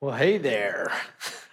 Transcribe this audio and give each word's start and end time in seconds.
Well, 0.00 0.14
hey 0.14 0.38
there. 0.38 0.92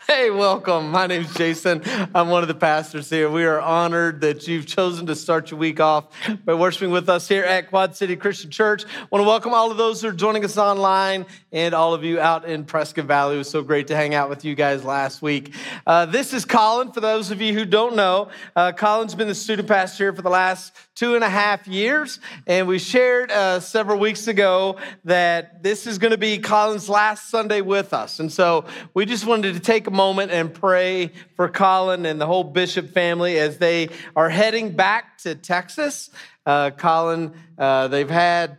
Hey, 0.08 0.30
welcome. 0.30 0.92
My 0.92 1.08
name 1.08 1.22
is 1.23 1.34
Jason. 1.34 1.81
I'm 2.14 2.30
one 2.30 2.44
of 2.44 2.48
the 2.48 2.53
pastors 2.53 3.09
here. 3.09 3.28
We 3.28 3.44
are 3.44 3.59
honored 3.59 4.22
that 4.22 4.47
you've 4.47 4.67
chosen 4.67 5.08
to 5.08 5.16
start 5.16 5.50
your 5.50 5.59
week 5.59 5.80
off 5.80 6.09
by 6.45 6.53
worshiping 6.53 6.92
with 6.92 7.09
us 7.09 7.28
here 7.28 7.44
at 7.44 7.70
Quad 7.70 7.95
City 7.95 8.16
Christian 8.16 8.52
Church. 8.52 8.86
I 8.86 9.08
want 9.09 9.23
to 9.23 9.28
welcome 9.28 9.56
all 9.56 9.72
of 9.72 9.78
those 9.78 10.03
who 10.03 10.09
are 10.09 10.14
joining 10.14 10.45
us 10.45 10.59
online 10.59 11.25
and 11.52 11.73
all 11.73 11.95
of 11.95 12.03
you 12.03 12.20
out 12.20 12.45
in 12.45 12.66
Prescott 12.66 13.06
Valley. 13.06 13.34
It 13.34 13.39
was 13.39 13.50
so 13.50 13.64
great 13.64 13.88
to 13.88 13.95
hang 13.95 14.14
out 14.14 14.30
with 14.30 14.45
you 14.45 14.53
guys 14.53 14.84
last 14.84 15.23
week. 15.23 15.56
Uh, 15.88 16.06
this 16.06 16.34
is 16.34 16.45
Colin. 16.45 16.92
For 16.92 17.02
those 17.02 17.31
of 17.31 17.42
you 17.42 17.56
who 17.56 17.66
don't 17.66 17.95
know, 17.95 18.30
uh, 18.56 18.73
Colin's 18.73 19.16
been 19.16 19.28
the 19.28 19.34
student 19.34 19.67
pastor 19.67 20.03
here 20.03 20.14
for 20.14 20.22
the 20.22 20.30
last 20.30 20.75
two 20.94 21.16
and 21.16 21.23
a 21.23 21.30
half 21.30 21.67
years. 21.67 22.19
And 22.45 22.67
we 22.67 22.78
shared 22.78 23.31
uh, 23.31 23.59
several 23.59 24.00
weeks 24.00 24.28
ago 24.28 24.78
that 25.03 25.64
this 25.64 25.88
is 25.88 25.97
going 25.97 26.12
to 26.12 26.17
be 26.17 26.38
Colin's 26.38 26.88
last 26.88 27.31
Sunday 27.31 27.62
with 27.62 27.92
us. 27.92 28.19
And 28.19 28.31
so 28.31 28.66
we 28.94 29.06
just 29.06 29.25
wanted 29.25 29.56
to 29.56 29.59
take 29.59 29.88
a 29.88 29.95
moment 29.96 30.32
and 30.32 30.54
pray 30.54 31.12
for 31.36 31.50
Colin 31.50 32.06
and 32.06 32.20
the 32.20 32.26
whole 32.26 32.44
Bishop 32.44 32.92
family 32.92 33.40
as 33.40 33.58
they 33.58 33.90
are 34.16 34.30
heading 34.30 34.76
back 34.76 35.18
to 35.20 35.34
Texas. 35.34 36.10
Uh, 36.46 36.70
Colin, 36.72 37.34
uh, 37.58 37.88
they've 37.88 38.10
had 38.10 38.58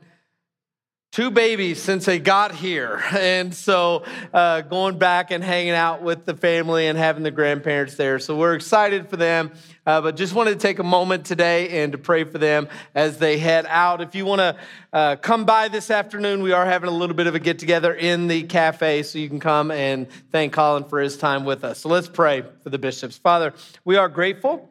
two 1.17 1.31
babies 1.31 1.83
since 1.83 2.05
they 2.05 2.19
got 2.19 2.55
here. 2.55 3.03
And 3.11 3.55
so 3.55 4.05
uh, 4.35 4.61
going 4.61 4.99
back 4.99 5.31
and 5.31 5.43
hanging 5.43 5.73
out 5.73 6.03
with 6.03 6.27
the 6.27 6.35
family 6.35 6.89
and 6.89 6.99
having 6.99 7.23
the 7.23 7.31
grandparents 7.31 7.95
there. 7.95 8.19
So 8.19 8.37
we're 8.37 8.53
excited 8.53 9.09
for 9.09 9.17
them. 9.17 9.51
Uh, 9.87 10.03
but 10.03 10.15
just 10.15 10.35
wanted 10.35 10.51
to 10.51 10.59
take 10.59 10.79
a 10.79 10.85
moment 10.85 11.25
today 11.25 11.83
and 11.83 11.93
to 11.93 11.97
pray 11.97 12.25
for 12.25 12.37
them 12.37 12.69
as 12.95 13.17
they 13.17 13.39
head 13.39 13.65
out. 13.67 14.03
If 14.03 14.15
you 14.15 14.27
want 14.27 14.41
to 14.41 14.57
uh, 14.93 15.17
come 15.17 15.47
by 15.47 15.69
this 15.69 15.91
afternoon, 15.91 16.43
we 16.43 16.53
are 16.53 16.67
having 16.67 16.91
a 16.91 16.93
little 16.93 17.17
bit 17.17 17.27
of 17.27 17.35
a 17.35 17.39
get 17.39 17.59
together 17.59 17.95
in 17.95 18.29
the 18.29 18.43
cafe, 18.43 19.03
so 19.03 19.19
you 19.19 19.31
can 19.31 19.41
come 19.41 19.71
and 19.71 20.09
thank 20.33 20.53
Colin 20.53 20.85
for 20.85 21.01
his 21.01 21.17
time 21.17 21.47
with 21.47 21.65
us. 21.65 21.79
So 21.79 21.89
let's 21.89 22.09
pray 22.09 22.43
for 22.63 22.69
the 22.69 22.79
bishops. 22.79 23.17
Father, 23.17 23.55
we 23.87 23.97
are 23.97 24.11
grateful 24.11 24.69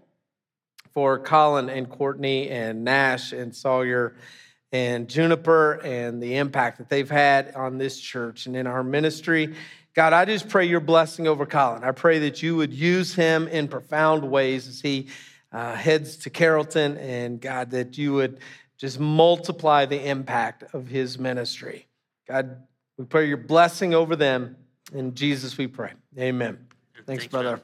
for 0.93 1.17
Colin 1.17 1.69
and 1.69 1.89
Courtney 1.89 2.51
and 2.51 2.83
Nash 2.83 3.31
and 3.31 3.55
Sawyer 3.55 4.13
and 4.75 5.07
Juniper 5.07 5.79
and 5.85 6.21
the 6.21 6.35
impact 6.35 6.79
that 6.79 6.89
they've 6.89 7.09
had 7.09 7.55
on 7.55 7.77
this 7.77 7.97
church 7.97 8.45
and 8.45 8.57
in 8.57 8.67
our 8.67 8.83
ministry. 8.83 9.55
God, 9.93 10.11
I 10.11 10.25
just 10.25 10.49
pray 10.49 10.65
your 10.65 10.81
blessing 10.81 11.29
over 11.29 11.45
Colin. 11.45 11.85
I 11.85 11.91
pray 11.91 12.19
that 12.19 12.43
you 12.43 12.57
would 12.57 12.73
use 12.73 13.15
him 13.15 13.47
in 13.47 13.69
profound 13.69 14.29
ways 14.29 14.67
as 14.67 14.81
he 14.81 15.07
uh, 15.53 15.75
heads 15.75 16.17
to 16.17 16.29
Carrollton, 16.29 16.97
and 16.97 17.39
God, 17.39 17.71
that 17.71 17.97
you 17.97 18.11
would 18.15 18.39
just 18.77 18.99
multiply 18.99 19.85
the 19.85 20.09
impact 20.09 20.65
of 20.73 20.87
his 20.87 21.17
ministry. 21.17 21.87
God, 22.27 22.61
we 22.97 23.05
pray 23.05 23.29
your 23.29 23.37
blessing 23.37 23.93
over 23.93 24.17
them. 24.17 24.57
In 24.91 25.15
Jesus, 25.15 25.57
we 25.57 25.67
pray. 25.67 25.93
Amen. 26.19 26.67
Thanks, 26.93 27.05
Thanks, 27.05 27.27
brother. 27.27 27.61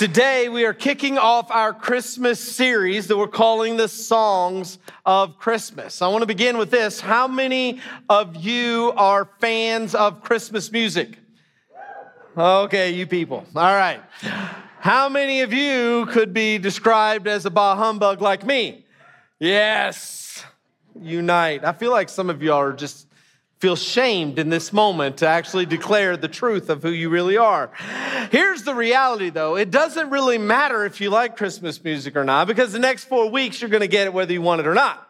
Today, 0.00 0.48
we 0.48 0.64
are 0.64 0.72
kicking 0.72 1.18
off 1.18 1.50
our 1.50 1.74
Christmas 1.74 2.40
series 2.40 3.08
that 3.08 3.18
we're 3.18 3.28
calling 3.28 3.76
the 3.76 3.86
Songs 3.86 4.78
of 5.04 5.36
Christmas. 5.36 6.00
I 6.00 6.08
want 6.08 6.22
to 6.22 6.26
begin 6.26 6.56
with 6.56 6.70
this. 6.70 7.02
How 7.02 7.28
many 7.28 7.82
of 8.08 8.34
you 8.34 8.94
are 8.96 9.28
fans 9.40 9.94
of 9.94 10.22
Christmas 10.22 10.72
music? 10.72 11.18
Okay, 12.34 12.92
you 12.92 13.06
people. 13.06 13.44
All 13.54 13.74
right. 13.74 14.00
How 14.78 15.10
many 15.10 15.42
of 15.42 15.52
you 15.52 16.06
could 16.06 16.32
be 16.32 16.56
described 16.56 17.28
as 17.28 17.44
a 17.44 17.50
bah 17.50 17.76
humbug 17.76 18.22
like 18.22 18.42
me? 18.42 18.86
Yes. 19.38 20.42
Unite. 20.98 21.62
I 21.62 21.74
feel 21.74 21.90
like 21.90 22.08
some 22.08 22.30
of 22.30 22.42
y'all 22.42 22.56
are 22.56 22.72
just 22.72 23.06
feel 23.60 23.76
shamed 23.76 24.38
in 24.38 24.48
this 24.48 24.72
moment 24.72 25.18
to 25.18 25.26
actually 25.26 25.66
declare 25.66 26.16
the 26.16 26.28
truth 26.28 26.70
of 26.70 26.82
who 26.82 26.90
you 26.90 27.10
really 27.10 27.36
are. 27.36 27.70
Here's 28.30 28.62
the 28.62 28.74
reality 28.74 29.28
though 29.28 29.56
it 29.56 29.70
doesn't 29.70 30.08
really 30.08 30.38
matter 30.38 30.86
if 30.86 31.00
you 31.00 31.10
like 31.10 31.36
Christmas 31.36 31.82
music 31.84 32.16
or 32.16 32.24
not, 32.24 32.46
because 32.46 32.72
the 32.72 32.78
next 32.78 33.04
four 33.04 33.30
weeks 33.30 33.60
you're 33.60 33.70
gonna 33.70 33.86
get 33.86 34.06
it 34.06 34.14
whether 34.14 34.32
you 34.32 34.40
want 34.40 34.60
it 34.60 34.66
or 34.66 34.74
not. 34.74 35.09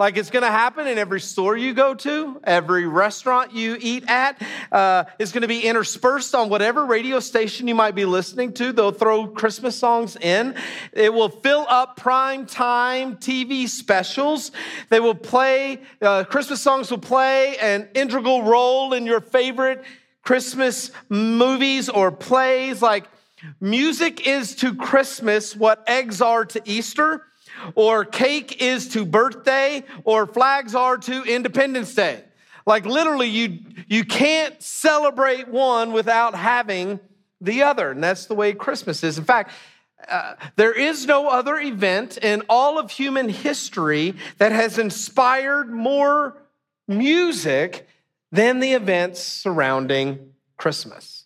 Like 0.00 0.16
it's 0.16 0.30
gonna 0.30 0.50
happen 0.50 0.86
in 0.86 0.96
every 0.96 1.20
store 1.20 1.58
you 1.58 1.74
go 1.74 1.92
to, 1.92 2.40
every 2.44 2.86
restaurant 2.86 3.52
you 3.52 3.76
eat 3.78 4.08
at. 4.08 4.40
Uh, 4.72 5.04
it's 5.18 5.30
gonna 5.30 5.46
be 5.46 5.60
interspersed 5.60 6.34
on 6.34 6.48
whatever 6.48 6.86
radio 6.86 7.20
station 7.20 7.68
you 7.68 7.74
might 7.74 7.94
be 7.94 8.06
listening 8.06 8.54
to. 8.54 8.72
They'll 8.72 8.92
throw 8.92 9.26
Christmas 9.26 9.76
songs 9.76 10.16
in. 10.16 10.54
It 10.94 11.12
will 11.12 11.28
fill 11.28 11.66
up 11.68 11.98
prime 11.98 12.46
time 12.46 13.18
TV 13.18 13.68
specials. 13.68 14.52
They 14.88 15.00
will 15.00 15.14
play, 15.14 15.82
uh, 16.00 16.24
Christmas 16.24 16.62
songs 16.62 16.90
will 16.90 16.96
play 16.96 17.58
an 17.58 17.90
integral 17.94 18.42
role 18.42 18.94
in 18.94 19.04
your 19.04 19.20
favorite 19.20 19.84
Christmas 20.22 20.92
movies 21.10 21.90
or 21.90 22.10
plays. 22.10 22.80
Like 22.80 23.04
music 23.60 24.26
is 24.26 24.56
to 24.56 24.76
Christmas 24.76 25.54
what 25.54 25.84
eggs 25.86 26.22
are 26.22 26.46
to 26.46 26.62
Easter 26.64 27.26
or 27.74 28.04
cake 28.04 28.60
is 28.62 28.88
to 28.88 29.04
birthday, 29.04 29.84
or 30.04 30.26
flags 30.26 30.74
are 30.74 30.96
to 30.98 31.22
Independence 31.24 31.94
Day. 31.94 32.24
Like 32.66 32.86
literally, 32.86 33.28
you, 33.28 33.58
you 33.88 34.04
can't 34.04 34.60
celebrate 34.62 35.48
one 35.48 35.92
without 35.92 36.34
having 36.34 37.00
the 37.40 37.62
other. 37.62 37.90
And 37.90 38.02
that's 38.02 38.26
the 38.26 38.34
way 38.34 38.52
Christmas 38.52 39.02
is. 39.02 39.18
In 39.18 39.24
fact, 39.24 39.50
uh, 40.08 40.34
there 40.56 40.72
is 40.72 41.06
no 41.06 41.28
other 41.28 41.58
event 41.58 42.18
in 42.18 42.42
all 42.48 42.78
of 42.78 42.90
human 42.90 43.28
history 43.28 44.14
that 44.38 44.52
has 44.52 44.78
inspired 44.78 45.70
more 45.70 46.42
music 46.88 47.86
than 48.32 48.60
the 48.60 48.72
events 48.72 49.20
surrounding 49.20 50.32
Christmas. 50.56 51.24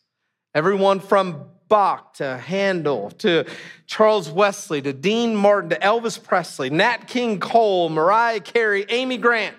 Everyone 0.55 1.01
from 1.01 1.47
Bach 1.69 2.15
to 2.15 2.37
Handel 2.37 3.11
to 3.19 3.45
Charles 3.87 4.31
Wesley 4.31 4.83
to 4.83 4.93
Dean 4.93 5.35
Martin 5.35 5.71
to 5.71 5.79
Elvis 5.79 6.23
Presley, 6.23 6.71
Nat 6.71 7.07
King 7.09 7.41
Cole, 7.41 7.89
Mariah 7.89 8.41
Carey, 8.41 8.85
Amy 8.89 9.17
Grant, 9.17 9.57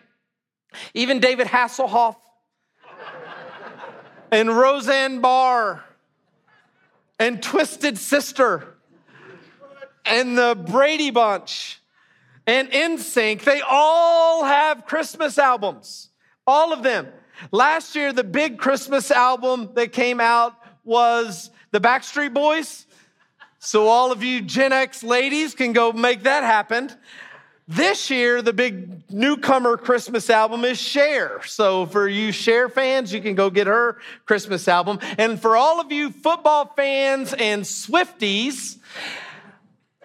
even 0.94 1.20
David 1.20 1.48
Hasselhoff 1.48 2.16
and 4.32 4.50
Roseanne 4.50 5.22
Barr 5.22 5.84
and 7.20 7.42
Twisted 7.42 7.98
Sister 7.98 8.76
and 10.06 10.38
the 10.38 10.56
Brady 10.56 11.10
Bunch 11.10 11.82
and 12.48 12.70
NSYNC, 12.70 13.44
they 13.44 13.62
all 13.62 14.44
have 14.44 14.86
Christmas 14.86 15.38
albums. 15.38 16.10
All 16.46 16.74
of 16.74 16.84
them. 16.84 17.08
Last 17.52 17.96
year, 17.96 18.14
the 18.14 18.24
big 18.24 18.60
Christmas 18.60 19.10
album 19.10 19.72
that 19.74 19.92
came 19.92 20.20
out 20.20 20.54
was 20.84 21.50
the 21.76 21.82
Backstreet 21.82 22.34
Boys. 22.34 22.86
So 23.60 23.88
all 23.88 24.14
of 24.14 24.24
you 24.24 24.42
Gen 24.42 24.72
X 24.72 25.04
ladies 25.04 25.54
can 25.54 25.74
go 25.74 25.92
make 25.92 26.24
that 26.24 26.42
happen. 26.42 26.90
This 27.68 28.10
year, 28.10 28.42
the 28.42 28.54
big 28.54 29.12
newcomer 29.12 29.76
Christmas 29.76 30.30
album 30.30 30.64
is 30.64 30.80
Cher. 30.80 31.42
So, 31.46 31.86
for 31.88 32.08
you 32.08 32.32
Cher 32.32 32.70
fans, 32.70 33.12
you 33.12 33.20
can 33.20 33.36
go 33.36 33.50
get 33.50 33.68
her 33.68 33.98
Christmas 34.26 34.70
album. 34.70 35.00
And 35.18 35.42
for 35.42 35.58
all 35.58 35.82
of 35.82 35.92
you 35.92 36.12
football 36.12 36.72
fans 36.78 37.34
and 37.34 37.64
Swifties, 37.64 38.78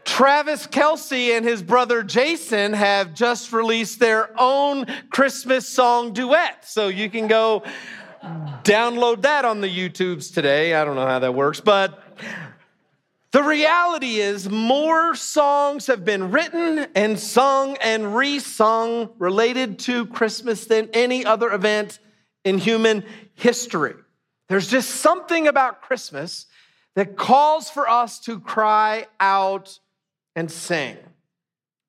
Travis 0.04 0.66
Kelce 0.66 1.36
and 1.36 1.44
his 1.44 1.62
brother 1.62 2.02
Jason 2.02 2.72
have 2.72 3.14
just 3.14 3.52
released 3.52 4.00
their 4.00 4.30
own 4.36 4.86
Christmas 5.10 5.68
song 5.68 6.14
duet. 6.14 6.64
So, 6.68 6.88
you 6.88 7.08
can 7.08 7.28
go 7.28 7.62
download 8.22 9.22
that 9.22 9.44
on 9.44 9.60
the 9.60 9.68
YouTubes 9.68 10.32
today. 10.32 10.74
I 10.74 10.84
don't 10.84 10.94
know 10.94 11.06
how 11.06 11.18
that 11.18 11.34
works, 11.34 11.60
but 11.60 12.02
the 13.32 13.42
reality 13.42 14.16
is, 14.16 14.48
more 14.50 15.14
songs 15.14 15.86
have 15.86 16.04
been 16.04 16.32
written 16.32 16.86
and 16.96 17.18
sung 17.18 17.76
and 17.80 18.04
resung 18.04 19.12
related 19.18 19.78
to 19.80 20.06
Christmas 20.06 20.64
than 20.64 20.88
any 20.92 21.24
other 21.24 21.52
event 21.52 22.00
in 22.44 22.58
human 22.58 23.04
history. 23.34 23.94
There's 24.48 24.66
just 24.66 24.90
something 24.90 25.46
about 25.46 25.80
Christmas 25.80 26.46
that 26.96 27.16
calls 27.16 27.70
for 27.70 27.88
us 27.88 28.18
to 28.20 28.40
cry 28.40 29.06
out 29.20 29.78
and 30.34 30.50
sing. 30.50 30.96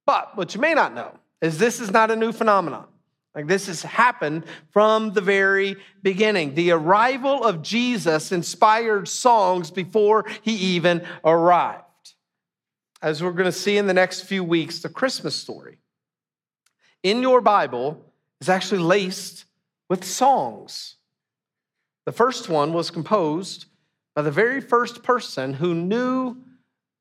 But 0.05 0.37
what 0.37 0.53
you 0.53 0.61
may 0.61 0.75
not 0.75 0.93
know 0.93 1.17
is 1.41 1.57
this 1.57 1.79
is 1.79 1.89
not 1.89 2.11
a 2.11 2.15
new 2.15 2.31
phenomenon. 2.31 2.85
Like 3.33 3.47
this 3.47 3.67
has 3.67 3.81
happened 3.81 4.43
from 4.71 5.13
the 5.13 5.21
very 5.21 5.77
beginning. 6.01 6.53
The 6.55 6.71
arrival 6.71 7.43
of 7.43 7.61
Jesus 7.61 8.31
inspired 8.31 9.07
songs 9.07 9.71
before 9.71 10.25
he 10.41 10.53
even 10.53 11.05
arrived. 11.23 11.85
As 13.01 13.23
we're 13.23 13.31
going 13.31 13.45
to 13.45 13.51
see 13.51 13.77
in 13.77 13.87
the 13.87 13.93
next 13.93 14.21
few 14.21 14.43
weeks, 14.43 14.79
the 14.79 14.89
Christmas 14.89 15.35
story 15.35 15.77
in 17.03 17.21
your 17.21 17.41
Bible 17.41 18.03
is 18.39 18.49
actually 18.49 18.81
laced 18.81 19.45
with 19.89 20.03
songs. 20.03 20.95
The 22.05 22.11
first 22.11 22.49
one 22.49 22.73
was 22.73 22.91
composed 22.91 23.65
by 24.15 24.21
the 24.21 24.31
very 24.31 24.61
first 24.61 25.03
person 25.03 25.53
who 25.53 25.73
knew 25.73 26.37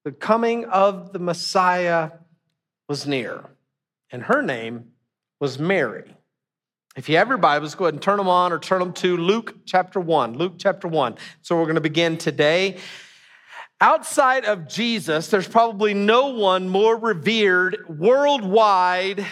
the 0.04 0.12
coming 0.12 0.64
of 0.66 1.12
the 1.12 1.18
Messiah 1.18 2.12
was 2.88 3.06
near, 3.06 3.44
and 4.10 4.22
her 4.22 4.42
name 4.42 4.92
was 5.40 5.58
Mary. 5.58 6.14
If 6.96 7.08
you 7.08 7.18
have 7.18 7.28
your 7.28 7.38
Bibles, 7.38 7.76
go 7.76 7.84
ahead 7.84 7.94
and 7.94 8.02
turn 8.02 8.16
them 8.16 8.26
on 8.26 8.52
or 8.52 8.58
turn 8.58 8.80
them 8.80 8.92
to 8.94 9.16
Luke 9.16 9.54
chapter 9.64 10.00
1. 10.00 10.36
Luke 10.36 10.54
chapter 10.58 10.88
1. 10.88 11.14
So 11.40 11.56
we're 11.56 11.66
going 11.66 11.76
to 11.76 11.80
begin 11.80 12.18
today. 12.18 12.78
Outside 13.80 14.44
of 14.44 14.68
Jesus, 14.68 15.28
there's 15.28 15.46
probably 15.46 15.94
no 15.94 16.34
one 16.34 16.68
more 16.68 16.98
revered 16.98 17.76
worldwide 17.88 19.24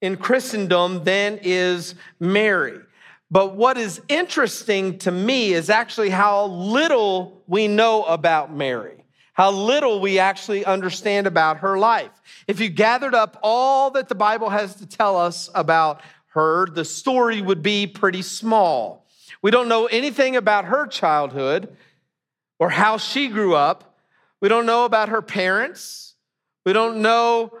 in 0.00 0.16
Christendom 0.16 1.04
than 1.04 1.40
is 1.42 1.94
Mary. 2.18 2.78
But 3.30 3.54
what 3.54 3.76
is 3.76 4.00
interesting 4.08 4.96
to 5.00 5.10
me 5.10 5.52
is 5.52 5.68
actually 5.68 6.08
how 6.08 6.46
little 6.46 7.42
we 7.46 7.68
know 7.68 8.04
about 8.04 8.50
Mary, 8.50 9.04
how 9.34 9.50
little 9.50 10.00
we 10.00 10.18
actually 10.18 10.64
understand 10.64 11.26
about 11.26 11.58
her 11.58 11.78
life. 11.78 12.10
If 12.48 12.60
you 12.60 12.70
gathered 12.70 13.14
up 13.14 13.38
all 13.42 13.90
that 13.90 14.08
the 14.08 14.14
Bible 14.14 14.48
has 14.48 14.76
to 14.76 14.86
tell 14.86 15.18
us 15.18 15.50
about 15.54 16.00
her, 16.34 16.66
the 16.66 16.84
story 16.84 17.42
would 17.42 17.62
be 17.62 17.86
pretty 17.86 18.22
small. 18.22 19.06
We 19.42 19.50
don't 19.50 19.68
know 19.68 19.86
anything 19.86 20.36
about 20.36 20.66
her 20.66 20.86
childhood 20.86 21.76
or 22.58 22.70
how 22.70 22.96
she 22.96 23.28
grew 23.28 23.54
up. 23.54 23.98
We 24.40 24.48
don't 24.48 24.66
know 24.66 24.84
about 24.84 25.10
her 25.10 25.20
parents. 25.20 26.14
We 26.64 26.72
don't 26.72 27.02
know 27.02 27.52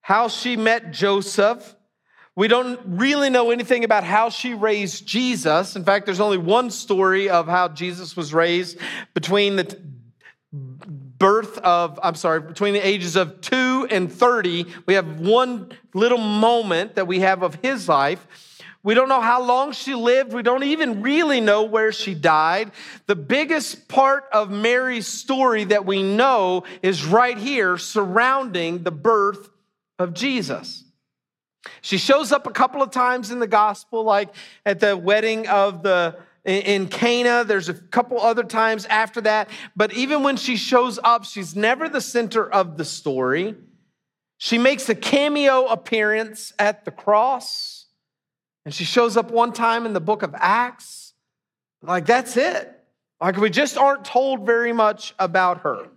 how 0.00 0.28
she 0.28 0.56
met 0.56 0.92
Joseph. 0.92 1.74
We 2.36 2.46
don't 2.48 2.80
really 2.84 3.30
know 3.30 3.50
anything 3.50 3.84
about 3.84 4.04
how 4.04 4.28
she 4.28 4.54
raised 4.54 5.06
Jesus. 5.06 5.76
In 5.76 5.84
fact, 5.84 6.04
there's 6.04 6.20
only 6.20 6.38
one 6.38 6.70
story 6.70 7.30
of 7.30 7.46
how 7.46 7.68
Jesus 7.68 8.16
was 8.16 8.34
raised 8.34 8.78
between 9.14 9.56
the 9.56 9.80
birth 10.52 11.58
of, 11.58 11.98
I'm 12.02 12.16
sorry, 12.16 12.40
between 12.40 12.74
the 12.74 12.86
ages 12.86 13.16
of 13.16 13.40
two 13.40 13.73
and 13.86 14.12
30, 14.12 14.66
we 14.86 14.94
have 14.94 15.20
one 15.20 15.72
little 15.94 16.18
moment 16.18 16.94
that 16.96 17.06
we 17.06 17.20
have 17.20 17.42
of 17.42 17.56
his 17.62 17.88
life. 17.88 18.26
We 18.82 18.92
don't 18.92 19.08
know 19.08 19.22
how 19.22 19.42
long 19.42 19.72
she 19.72 19.94
lived. 19.94 20.34
We 20.34 20.42
don't 20.42 20.62
even 20.62 21.00
really 21.00 21.40
know 21.40 21.62
where 21.62 21.90
she 21.90 22.14
died. 22.14 22.70
The 23.06 23.16
biggest 23.16 23.88
part 23.88 24.24
of 24.30 24.50
Mary's 24.50 25.06
story 25.06 25.64
that 25.64 25.86
we 25.86 26.02
know 26.02 26.64
is 26.82 27.04
right 27.04 27.38
here 27.38 27.78
surrounding 27.78 28.82
the 28.82 28.90
birth 28.90 29.48
of 29.98 30.12
Jesus. 30.12 30.84
She 31.80 31.96
shows 31.96 32.30
up 32.30 32.46
a 32.46 32.50
couple 32.50 32.82
of 32.82 32.90
times 32.90 33.30
in 33.30 33.38
the 33.38 33.46
gospel, 33.46 34.04
like 34.04 34.34
at 34.66 34.80
the 34.80 34.96
wedding 34.96 35.48
of 35.48 35.82
the 35.82 36.16
in 36.44 36.88
Cana. 36.88 37.44
There's 37.44 37.70
a 37.70 37.74
couple 37.74 38.20
other 38.20 38.42
times 38.42 38.84
after 38.86 39.22
that. 39.22 39.48
But 39.74 39.94
even 39.94 40.22
when 40.22 40.36
she 40.36 40.56
shows 40.56 40.98
up, 41.02 41.24
she's 41.24 41.56
never 41.56 41.88
the 41.88 42.02
center 42.02 42.46
of 42.46 42.76
the 42.76 42.84
story. 42.84 43.54
She 44.44 44.58
makes 44.58 44.86
a 44.90 44.94
cameo 44.94 45.68
appearance 45.68 46.52
at 46.58 46.84
the 46.84 46.90
cross, 46.90 47.86
and 48.66 48.74
she 48.74 48.84
shows 48.84 49.16
up 49.16 49.30
one 49.30 49.54
time 49.54 49.86
in 49.86 49.94
the 49.94 50.02
book 50.02 50.22
of 50.22 50.34
Acts. 50.36 51.14
Like, 51.80 52.04
that's 52.04 52.36
it. 52.36 52.70
Like, 53.22 53.38
we 53.38 53.48
just 53.48 53.78
aren't 53.78 54.04
told 54.04 54.44
very 54.44 54.74
much 54.74 55.14
about 55.18 55.62
her. 55.62 55.88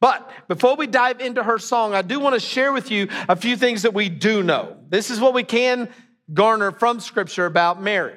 But 0.00 0.32
before 0.48 0.76
we 0.76 0.86
dive 0.86 1.20
into 1.20 1.42
her 1.42 1.58
song, 1.58 1.92
I 1.92 2.00
do 2.00 2.18
want 2.18 2.32
to 2.32 2.40
share 2.40 2.72
with 2.72 2.90
you 2.90 3.08
a 3.28 3.36
few 3.36 3.54
things 3.54 3.82
that 3.82 3.92
we 3.92 4.08
do 4.08 4.42
know. 4.42 4.78
This 4.88 5.10
is 5.10 5.20
what 5.20 5.34
we 5.34 5.42
can 5.42 5.90
garner 6.32 6.72
from 6.72 7.00
scripture 7.00 7.44
about 7.44 7.82
Mary. 7.82 8.16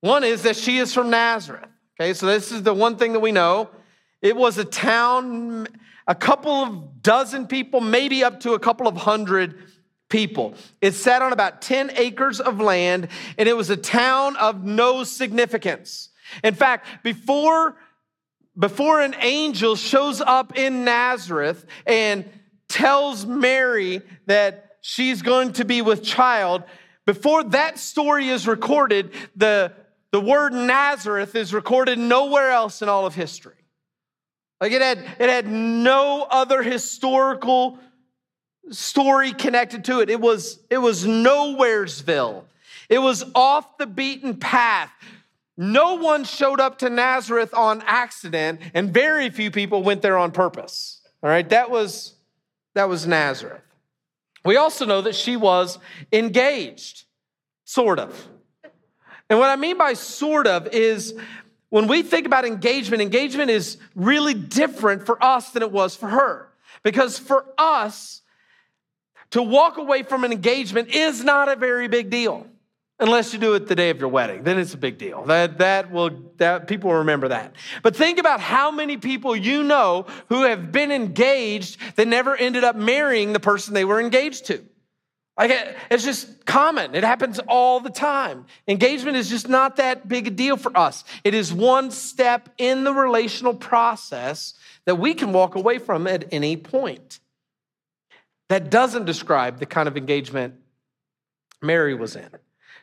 One 0.00 0.22
is 0.22 0.44
that 0.44 0.54
she 0.54 0.78
is 0.78 0.94
from 0.94 1.10
Nazareth. 1.10 1.68
Okay, 2.00 2.14
so 2.14 2.26
this 2.26 2.52
is 2.52 2.62
the 2.62 2.72
one 2.72 2.94
thing 2.98 3.14
that 3.14 3.20
we 3.20 3.32
know. 3.32 3.68
It 4.20 4.36
was 4.36 4.58
a 4.58 4.64
town, 4.64 5.66
a 6.06 6.14
couple 6.14 6.52
of 6.52 7.02
dozen 7.02 7.46
people, 7.46 7.80
maybe 7.80 8.24
up 8.24 8.40
to 8.40 8.52
a 8.52 8.58
couple 8.58 8.86
of 8.88 8.96
hundred 8.96 9.58
people. 10.08 10.54
It 10.80 10.92
sat 10.92 11.22
on 11.22 11.32
about 11.32 11.62
10 11.62 11.92
acres 11.96 12.40
of 12.40 12.60
land, 12.60 13.08
and 13.38 13.48
it 13.48 13.56
was 13.56 13.70
a 13.70 13.76
town 13.76 14.36
of 14.36 14.64
no 14.64 15.04
significance. 15.04 16.10
In 16.42 16.54
fact, 16.54 16.86
before, 17.02 17.76
before 18.58 19.00
an 19.00 19.14
angel 19.20 19.76
shows 19.76 20.20
up 20.20 20.58
in 20.58 20.84
Nazareth 20.84 21.64
and 21.86 22.28
tells 22.68 23.24
Mary 23.26 24.02
that 24.26 24.76
she's 24.80 25.22
going 25.22 25.52
to 25.54 25.64
be 25.64 25.82
with 25.82 26.02
child, 26.02 26.64
before 27.06 27.44
that 27.44 27.78
story 27.78 28.28
is 28.28 28.46
recorded, 28.46 29.12
the 29.34 29.72
the 30.12 30.20
word 30.20 30.52
Nazareth 30.52 31.34
is 31.34 31.54
recorded 31.54 31.98
nowhere 31.98 32.50
else 32.50 32.82
in 32.82 32.88
all 32.88 33.06
of 33.06 33.14
history. 33.14 33.56
Like 34.62 34.70
it 34.70 34.80
had, 34.80 34.98
it 35.18 35.28
had 35.28 35.48
no 35.48 36.24
other 36.30 36.62
historical 36.62 37.80
story 38.70 39.32
connected 39.32 39.86
to 39.86 39.98
it. 39.98 40.08
It 40.08 40.20
was, 40.20 40.60
it 40.70 40.78
was 40.78 41.04
nowheresville. 41.04 42.44
It 42.88 43.00
was 43.00 43.24
off 43.34 43.76
the 43.78 43.88
beaten 43.88 44.36
path. 44.36 44.92
No 45.56 45.96
one 45.96 46.22
showed 46.22 46.60
up 46.60 46.78
to 46.78 46.90
Nazareth 46.90 47.52
on 47.54 47.82
accident, 47.86 48.60
and 48.72 48.94
very 48.94 49.30
few 49.30 49.50
people 49.50 49.82
went 49.82 50.00
there 50.00 50.16
on 50.16 50.30
purpose. 50.30 51.00
All 51.24 51.30
right, 51.30 51.48
that 51.48 51.68
was 51.68 52.14
that 52.74 52.88
was 52.88 53.04
Nazareth. 53.04 53.62
We 54.44 54.56
also 54.56 54.86
know 54.86 55.00
that 55.00 55.16
she 55.16 55.36
was 55.36 55.80
engaged, 56.12 57.04
sort 57.64 57.98
of. 57.98 58.28
And 59.28 59.40
what 59.40 59.50
I 59.50 59.56
mean 59.56 59.76
by 59.76 59.94
sort 59.94 60.46
of 60.46 60.68
is 60.68 61.18
when 61.72 61.86
we 61.86 62.02
think 62.02 62.26
about 62.26 62.44
engagement, 62.44 63.00
engagement 63.00 63.48
is 63.48 63.78
really 63.94 64.34
different 64.34 65.06
for 65.06 65.16
us 65.24 65.52
than 65.52 65.62
it 65.62 65.72
was 65.72 65.96
for 65.96 66.06
her. 66.06 66.50
Because 66.82 67.18
for 67.18 67.46
us, 67.56 68.20
to 69.30 69.42
walk 69.42 69.78
away 69.78 70.02
from 70.02 70.24
an 70.24 70.32
engagement 70.32 70.94
is 70.94 71.24
not 71.24 71.48
a 71.48 71.56
very 71.56 71.88
big 71.88 72.10
deal. 72.10 72.46
Unless 73.00 73.32
you 73.32 73.38
do 73.38 73.54
it 73.54 73.68
the 73.68 73.74
day 73.74 73.88
of 73.88 73.98
your 73.98 74.10
wedding 74.10 74.42
then 74.42 74.58
it's 74.58 74.74
a 74.74 74.76
big 74.76 74.98
deal. 74.98 75.24
That 75.24 75.58
that 75.58 75.90
will 75.90 76.10
that 76.36 76.68
people 76.68 76.90
will 76.90 76.98
remember 76.98 77.28
that. 77.28 77.54
But 77.82 77.96
think 77.96 78.18
about 78.18 78.40
how 78.40 78.70
many 78.70 78.98
people 78.98 79.34
you 79.34 79.62
know 79.62 80.04
who 80.28 80.42
have 80.42 80.72
been 80.72 80.92
engaged 80.92 81.78
that 81.96 82.06
never 82.06 82.36
ended 82.36 82.64
up 82.64 82.76
marrying 82.76 83.32
the 83.32 83.40
person 83.40 83.72
they 83.72 83.86
were 83.86 83.98
engaged 83.98 84.44
to 84.48 84.62
like 85.38 85.50
it's 85.90 86.04
just 86.04 86.44
common. 86.44 86.94
It 86.94 87.04
happens 87.04 87.38
all 87.48 87.80
the 87.80 87.90
time. 87.90 88.44
Engagement 88.68 89.16
is 89.16 89.30
just 89.30 89.48
not 89.48 89.76
that 89.76 90.06
big 90.06 90.26
a 90.26 90.30
deal 90.30 90.56
for 90.56 90.76
us. 90.76 91.04
It 91.24 91.34
is 91.34 91.52
one 91.52 91.90
step 91.90 92.50
in 92.58 92.84
the 92.84 92.92
relational 92.92 93.54
process 93.54 94.54
that 94.84 94.96
we 94.96 95.14
can 95.14 95.32
walk 95.32 95.54
away 95.54 95.78
from 95.78 96.06
at 96.06 96.26
any 96.32 96.56
point. 96.56 97.20
That 98.50 98.70
doesn't 98.70 99.06
describe 99.06 99.58
the 99.58 99.66
kind 99.66 99.88
of 99.88 99.96
engagement 99.96 100.56
Mary 101.62 101.94
was 101.94 102.16
in. 102.16 102.28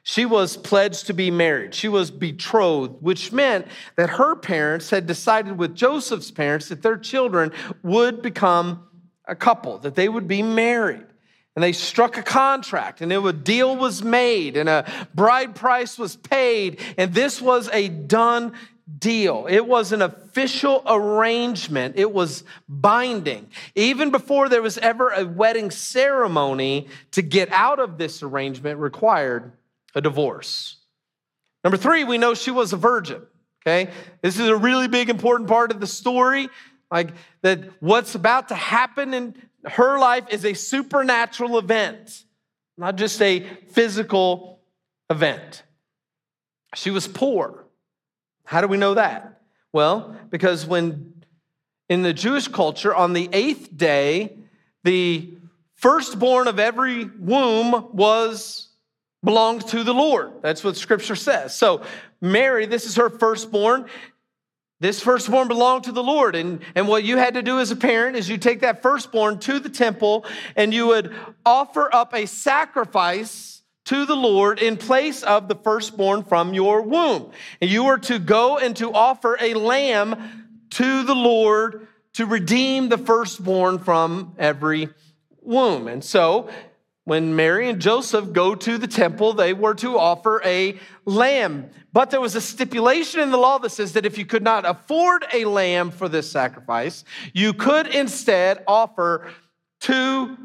She 0.02 0.26
was 0.26 0.58
pledged 0.58 1.08
to 1.08 1.14
be 1.14 1.30
married. 1.30 1.76
She 1.76 1.88
was 1.88 2.10
betrothed, 2.10 3.04
which 3.04 3.32
meant 3.32 3.68
that 3.96 4.10
her 4.12 4.36
parents 4.36 4.90
had 4.90 5.06
decided 5.06 5.58
with 5.60 5.76
Joseph's 5.76 6.32
parents 6.32 6.70
that 6.70 6.82
their 6.82 6.98
children 6.98 7.52
would 7.84 8.24
become 8.24 8.88
a 9.26 9.36
couple, 9.36 9.78
that 9.80 9.94
they 9.94 10.10
would 10.10 10.28
be 10.28 10.42
married. 10.42 11.06
And 11.56 11.64
they 11.64 11.72
struck 11.72 12.18
a 12.18 12.24
contract 12.24 13.02
and 13.02 13.12
a 13.12 13.34
deal 13.34 13.76
was 13.76 14.04
made 14.04 14.56
and 14.56 14.70
a 14.70 15.08
bride 15.14 15.56
price 15.56 15.98
was 15.98 16.16
paid 16.16 16.80
and 16.98 17.14
this 17.14 17.42
was 17.42 17.70
a 17.74 17.90
done 17.90 18.54
deal. 18.98 19.46
It 19.50 19.66
was 19.68 19.92
an 19.92 20.02
official 20.02 20.82
arrangement. 20.88 21.96
It 21.98 22.12
was 22.12 22.44
binding. 22.68 23.50
Even 23.76 24.10
before 24.10 24.50
there 24.50 24.62
was 24.62 24.78
ever 24.80 25.10
a 25.10 25.26
wedding 25.26 25.70
ceremony 25.70 26.88
to 27.12 27.22
get 27.22 27.52
out 27.52 27.80
of 27.80 27.98
this 27.98 28.24
arrangement 28.24 28.80
required 28.80 29.52
a 29.96 30.02
divorce. 30.02 30.78
Number 31.64 31.78
three 31.78 32.04
we 32.04 32.18
know 32.18 32.34
she 32.34 32.52
was 32.52 32.74
a 32.74 32.78
virgin 32.78 33.22
okay? 33.70 33.92
This 34.22 34.40
is 34.40 34.48
a 34.48 34.56
really 34.56 34.88
big 34.88 35.10
important 35.10 35.50
part 35.50 35.72
of 35.72 35.80
the 35.80 35.88
story. 35.88 36.50
Like 36.92 37.10
that 37.42 37.60
what's 37.82 38.16
about 38.16 38.50
to 38.50 38.56
happen 38.56 39.14
in 39.14 39.36
her 39.66 40.00
life 40.00 40.26
is 40.30 40.46
a 40.46 40.54
supernatural 40.54 41.58
event, 41.58 42.24
not 42.78 42.96
just 42.96 43.22
a 43.22 43.42
physical 43.70 44.60
event. 45.10 45.64
She 46.76 46.92
was 46.92 47.08
poor. 47.08 47.66
How 48.46 48.62
do 48.62 48.68
we 48.68 48.78
know 48.78 48.94
that? 48.96 49.42
Well, 49.72 50.16
because 50.30 50.66
when 50.66 51.14
in 51.90 52.04
the 52.04 52.14
Jewish 52.14 52.48
culture, 52.48 52.94
on 52.94 53.14
the 53.14 53.30
eighth 53.34 53.76
day, 53.76 54.38
the 54.84 55.34
firstborn 55.76 56.48
of 56.48 56.60
every 56.60 57.06
womb 57.06 57.90
was 57.94 58.70
belonged 59.24 59.68
to 59.68 59.84
the 59.84 59.94
Lord. 59.94 60.34
That's 60.42 60.64
what 60.64 60.78
scripture 60.78 61.16
says. 61.16 61.56
So, 61.56 61.84
Mary, 62.22 62.66
this 62.66 62.86
is 62.86 62.96
her 62.96 63.10
firstborn. 63.10 63.86
This 64.80 65.02
firstborn 65.02 65.50
belonged 65.50 65.84
to 65.86 65.92
the 65.92 66.04
Lord. 66.04 66.36
And, 66.36 66.62
and 66.74 66.88
what 66.88 67.04
you 67.04 67.18
had 67.18 67.34
to 67.34 67.42
do 67.42 67.60
as 67.60 67.70
a 67.72 67.76
parent 67.76 68.16
is 68.16 68.30
you 68.30 68.38
take 68.38 68.62
that 68.62 68.82
firstborn 68.82 69.40
to 69.40 69.60
the 69.60 69.70
temple 69.70 70.26
and 70.56 70.74
you 70.74 70.88
would 70.88 71.14
offer 71.46 71.94
up 71.94 72.14
a 72.14 72.26
sacrifice 72.26 73.62
to 73.86 74.06
the 74.06 74.16
Lord 74.16 74.60
in 74.60 74.78
place 74.78 75.24
of 75.24 75.48
the 75.48 75.56
firstborn 75.56 76.24
from 76.24 76.54
your 76.54 76.82
womb. 76.82 77.32
And 77.60 77.70
you 77.70 77.84
were 77.84 77.98
to 78.00 78.20
go 78.20 78.58
and 78.58 78.76
to 78.78 78.94
offer 78.94 79.38
a 79.42 79.54
lamb 79.54 80.58
to 80.72 81.04
the 81.04 81.16
Lord 81.16 81.88
to 82.14 82.26
redeem 82.26 82.90
the 82.90 82.98
firstborn 82.98 83.80
from 83.80 84.36
every 84.38 84.90
womb. 85.42 85.88
And 85.88 86.04
so 86.04 86.50
when 87.10 87.36
Mary 87.36 87.68
and 87.68 87.82
Joseph 87.82 88.34
go 88.34 88.54
to 88.54 88.78
the 88.78 88.86
temple, 88.86 89.34
they 89.34 89.52
were 89.52 89.74
to 89.74 89.98
offer 89.98 90.44
a 90.46 90.80
lamb. 91.06 91.72
But 91.92 92.12
there 92.12 92.22
was 92.22 92.36
a 92.36 92.42
stipulation 92.42 93.20
in 93.20 93.32
the 93.32 93.38
law 93.38 93.58
that 93.58 93.72
says 93.72 93.94
that 93.94 94.06
if 94.06 94.20
you 94.20 94.28
could 94.28 94.44
not 94.44 94.64
afford 94.64 95.26
a 95.34 95.46
lamb 95.46 95.90
for 95.90 96.08
this 96.08 96.30
sacrifice, 96.32 97.04
you 97.34 97.54
could 97.54 97.88
instead 97.88 98.64
offer 98.68 99.32
two 99.82 100.38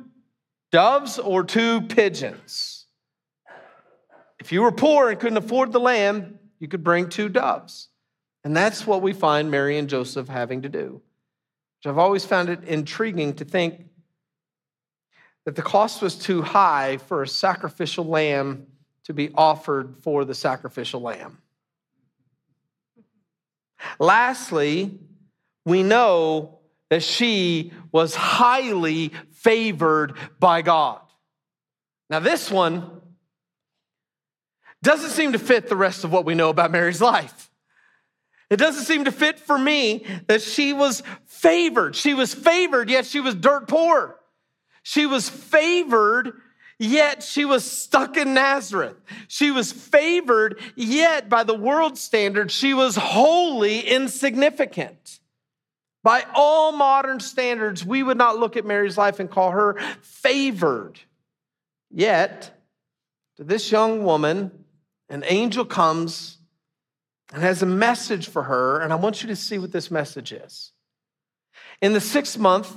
doves 0.72 1.18
or 1.18 1.44
two 1.44 1.82
pigeons. 1.82 2.86
If 4.40 4.50
you 4.50 4.62
were 4.62 4.72
poor 4.72 5.10
and 5.10 5.20
couldn't 5.20 5.36
afford 5.36 5.70
the 5.70 5.80
lamb, 5.80 6.38
you 6.60 6.68
could 6.68 6.82
bring 6.82 7.10
two 7.10 7.28
doves. 7.28 7.90
And 8.42 8.56
that's 8.56 8.86
what 8.86 9.02
we 9.02 9.12
find 9.12 9.50
Mary 9.50 9.76
and 9.76 9.86
Joseph 9.86 10.28
having 10.28 10.62
to 10.62 10.70
do. 10.70 11.02
Which 11.76 11.90
I've 11.90 11.98
always 11.98 12.24
found 12.24 12.48
it 12.48 12.64
intriguing 12.64 13.34
to 13.34 13.44
think 13.44 13.84
that 15.44 15.56
the 15.56 15.62
cost 15.62 16.02
was 16.02 16.16
too 16.16 16.42
high 16.42 16.96
for 16.96 17.22
a 17.22 17.28
sacrificial 17.28 18.06
lamb 18.06 18.66
to 19.04 19.12
be 19.12 19.30
offered 19.34 19.96
for 20.02 20.24
the 20.24 20.34
sacrificial 20.34 21.00
lamb. 21.00 21.38
Lastly, 23.98 24.98
we 25.66 25.82
know 25.82 26.60
that 26.90 27.02
she 27.02 27.72
was 27.92 28.14
highly 28.14 29.12
favored 29.32 30.14
by 30.38 30.62
God. 30.62 31.00
Now, 32.08 32.20
this 32.20 32.50
one 32.50 33.02
doesn't 34.82 35.10
seem 35.10 35.32
to 35.32 35.38
fit 35.38 35.68
the 35.68 35.76
rest 35.76 36.04
of 36.04 36.12
what 36.12 36.24
we 36.24 36.34
know 36.34 36.50
about 36.50 36.70
Mary's 36.70 37.00
life. 37.00 37.50
It 38.50 38.56
doesn't 38.56 38.84
seem 38.84 39.04
to 39.06 39.12
fit 39.12 39.40
for 39.40 39.58
me 39.58 40.06
that 40.28 40.42
she 40.42 40.72
was 40.72 41.02
favored. 41.26 41.96
She 41.96 42.14
was 42.14 42.34
favored, 42.34 42.90
yet 42.90 43.06
she 43.06 43.20
was 43.20 43.34
dirt 43.34 43.68
poor. 43.68 44.18
She 44.84 45.06
was 45.06 45.30
favored, 45.30 46.40
yet 46.78 47.22
she 47.22 47.46
was 47.46 47.68
stuck 47.68 48.18
in 48.18 48.34
Nazareth. 48.34 48.96
She 49.28 49.50
was 49.50 49.72
favored, 49.72 50.60
yet 50.76 51.30
by 51.30 51.42
the 51.42 51.54
world 51.54 51.96
standard, 51.96 52.50
she 52.50 52.74
was 52.74 52.94
wholly 52.94 53.80
insignificant. 53.80 55.20
By 56.02 56.26
all 56.34 56.70
modern 56.72 57.18
standards, 57.20 57.82
we 57.82 58.02
would 58.02 58.18
not 58.18 58.38
look 58.38 58.58
at 58.58 58.66
Mary's 58.66 58.98
life 58.98 59.20
and 59.20 59.30
call 59.30 59.52
her 59.52 59.80
favored. 60.02 61.00
Yet, 61.90 62.62
to 63.38 63.44
this 63.44 63.72
young 63.72 64.04
woman, 64.04 64.50
an 65.08 65.24
angel 65.26 65.64
comes 65.64 66.36
and 67.32 67.42
has 67.42 67.62
a 67.62 67.66
message 67.66 68.28
for 68.28 68.42
her, 68.42 68.80
and 68.80 68.92
I 68.92 68.96
want 68.96 69.22
you 69.22 69.28
to 69.28 69.36
see 69.36 69.58
what 69.58 69.72
this 69.72 69.90
message 69.90 70.30
is. 70.30 70.72
In 71.80 71.94
the 71.94 72.02
sixth 72.02 72.38
month, 72.38 72.76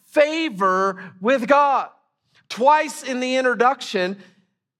favor 0.11 1.13
with 1.19 1.47
God. 1.47 1.89
Twice 2.49 3.03
in 3.03 3.19
the 3.19 3.37
introduction, 3.37 4.17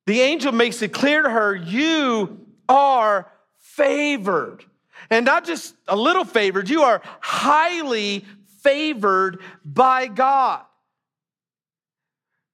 the 0.06 0.22
angel 0.22 0.52
makes 0.52 0.82
it 0.82 0.94
clear 0.94 1.22
to 1.22 1.30
her, 1.30 1.56
You 1.56 2.46
are 2.68 3.32
favored. 3.60 4.66
And 5.10 5.26
not 5.26 5.46
just 5.46 5.76
a 5.88 5.96
little 5.96 6.26
favored, 6.26 6.70
you 6.70 6.84
are 6.84 7.02
highly 7.20 8.26
favored 8.62 9.40
by 9.66 10.08
God. 10.08 10.64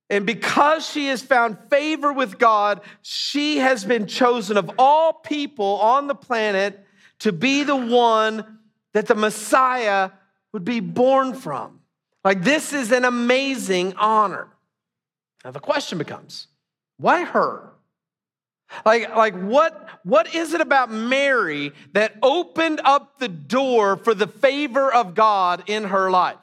And 0.10 0.26
because 0.26 0.90
she 0.90 1.08
has 1.08 1.22
found 1.22 1.58
favor 1.70 2.14
with 2.14 2.40
God, 2.40 2.82
she 3.02 3.58
has 3.58 3.84
been 3.84 4.08
chosen 4.08 4.56
of 4.56 4.72
all 4.78 5.14
people 5.14 5.80
on 5.82 6.08
the 6.08 6.16
planet 6.16 6.86
to 7.20 7.32
be 7.32 7.64
the 7.64 7.76
one 7.76 8.60
that 8.94 9.08
the 9.08 9.16
Messiah 9.16 10.12
would 10.54 10.64
be 10.64 10.80
born 10.80 11.34
from. 11.34 11.77
Like, 12.28 12.44
this 12.44 12.74
is 12.74 12.92
an 12.92 13.06
amazing 13.06 13.94
honor. 13.94 14.50
Now, 15.46 15.52
the 15.52 15.62
question 15.62 15.98
becomes 15.98 16.48
why 16.98 17.24
her? 17.24 17.70
Like, 18.86 19.16
like 19.16 19.34
what, 19.34 19.88
what 20.04 20.36
is 20.36 20.54
it 20.54 20.60
about 20.60 20.92
Mary 20.92 21.72
that 21.94 22.18
opened 22.22 22.82
up 22.84 23.18
the 23.18 23.30
door 23.30 23.96
for 23.96 24.14
the 24.14 24.28
favor 24.28 24.94
of 24.94 25.16
God 25.16 25.64
in 25.68 25.86
her 25.86 26.12
life? 26.12 26.36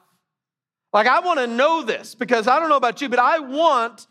Like, 0.94 1.06
I 1.06 1.20
want 1.20 1.40
to 1.40 1.46
know 1.46 1.82
this 1.82 2.14
because 2.14 2.48
I 2.48 2.58
don't 2.58 2.70
know 2.70 2.78
about 2.78 3.02
you, 3.02 3.10
but 3.10 3.18
I 3.18 3.40
want 3.40 4.06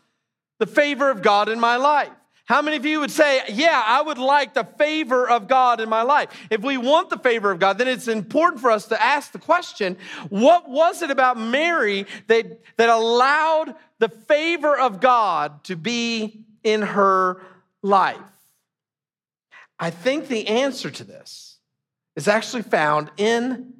the 0.60 0.66
favor 0.66 1.10
of 1.10 1.22
God 1.22 1.48
in 1.48 1.58
my 1.58 1.74
life. 1.74 2.12
How 2.46 2.60
many 2.60 2.76
of 2.76 2.84
you 2.84 3.00
would 3.00 3.10
say, 3.10 3.40
Yeah, 3.48 3.82
I 3.84 4.02
would 4.02 4.18
like 4.18 4.54
the 4.54 4.64
favor 4.64 5.28
of 5.28 5.48
God 5.48 5.80
in 5.80 5.88
my 5.88 6.02
life? 6.02 6.28
If 6.50 6.60
we 6.60 6.76
want 6.76 7.08
the 7.08 7.18
favor 7.18 7.50
of 7.50 7.58
God, 7.58 7.78
then 7.78 7.88
it's 7.88 8.08
important 8.08 8.60
for 8.60 8.70
us 8.70 8.86
to 8.88 9.02
ask 9.02 9.32
the 9.32 9.38
question 9.38 9.96
what 10.28 10.68
was 10.68 11.00
it 11.02 11.10
about 11.10 11.38
Mary 11.38 12.06
that, 12.26 12.60
that 12.76 12.90
allowed 12.90 13.74
the 13.98 14.10
favor 14.10 14.76
of 14.76 15.00
God 15.00 15.64
to 15.64 15.76
be 15.76 16.44
in 16.62 16.82
her 16.82 17.40
life? 17.82 18.20
I 19.78 19.90
think 19.90 20.28
the 20.28 20.46
answer 20.46 20.90
to 20.90 21.04
this 21.04 21.56
is 22.14 22.28
actually 22.28 22.62
found 22.62 23.10
in 23.16 23.72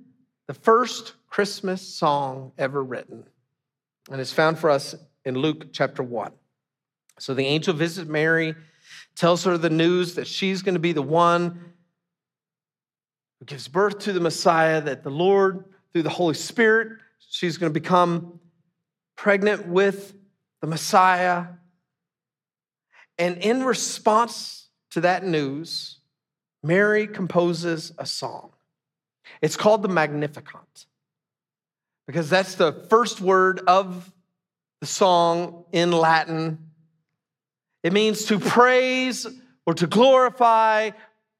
the 0.46 0.54
first 0.54 1.14
Christmas 1.28 1.82
song 1.82 2.52
ever 2.58 2.82
written, 2.82 3.24
and 4.10 4.20
it's 4.20 4.32
found 4.32 4.58
for 4.58 4.70
us 4.70 4.94
in 5.24 5.36
Luke 5.36 5.72
chapter 5.72 6.02
1. 6.02 6.32
So 7.18 7.34
the 7.34 7.46
angel 7.46 7.74
visits 7.74 8.08
Mary, 8.08 8.54
tells 9.14 9.44
her 9.44 9.56
the 9.56 9.70
news 9.70 10.16
that 10.16 10.26
she's 10.26 10.62
going 10.62 10.74
to 10.74 10.80
be 10.80 10.92
the 10.92 11.02
one 11.02 11.72
who 13.38 13.46
gives 13.46 13.68
birth 13.68 14.00
to 14.00 14.12
the 14.12 14.20
Messiah, 14.20 14.80
that 14.80 15.02
the 15.02 15.10
Lord, 15.10 15.64
through 15.92 16.02
the 16.02 16.10
Holy 16.10 16.34
Spirit, 16.34 16.98
she's 17.18 17.56
going 17.56 17.72
to 17.72 17.80
become 17.80 18.40
pregnant 19.16 19.68
with 19.68 20.14
the 20.60 20.66
Messiah. 20.66 21.46
And 23.18 23.38
in 23.38 23.64
response 23.64 24.68
to 24.90 25.02
that 25.02 25.24
news, 25.24 25.98
Mary 26.62 27.06
composes 27.06 27.92
a 27.98 28.06
song. 28.06 28.50
It's 29.40 29.56
called 29.56 29.82
the 29.82 29.88
Magnificat 29.88 30.86
because 32.06 32.28
that's 32.28 32.54
the 32.54 32.72
first 32.90 33.20
word 33.20 33.60
of 33.66 34.12
the 34.80 34.86
song 34.86 35.64
in 35.72 35.92
Latin. 35.92 36.70
It 37.84 37.92
means 37.92 38.24
to 38.24 38.40
praise 38.40 39.26
or 39.66 39.74
to 39.74 39.86
glorify, 39.86 40.90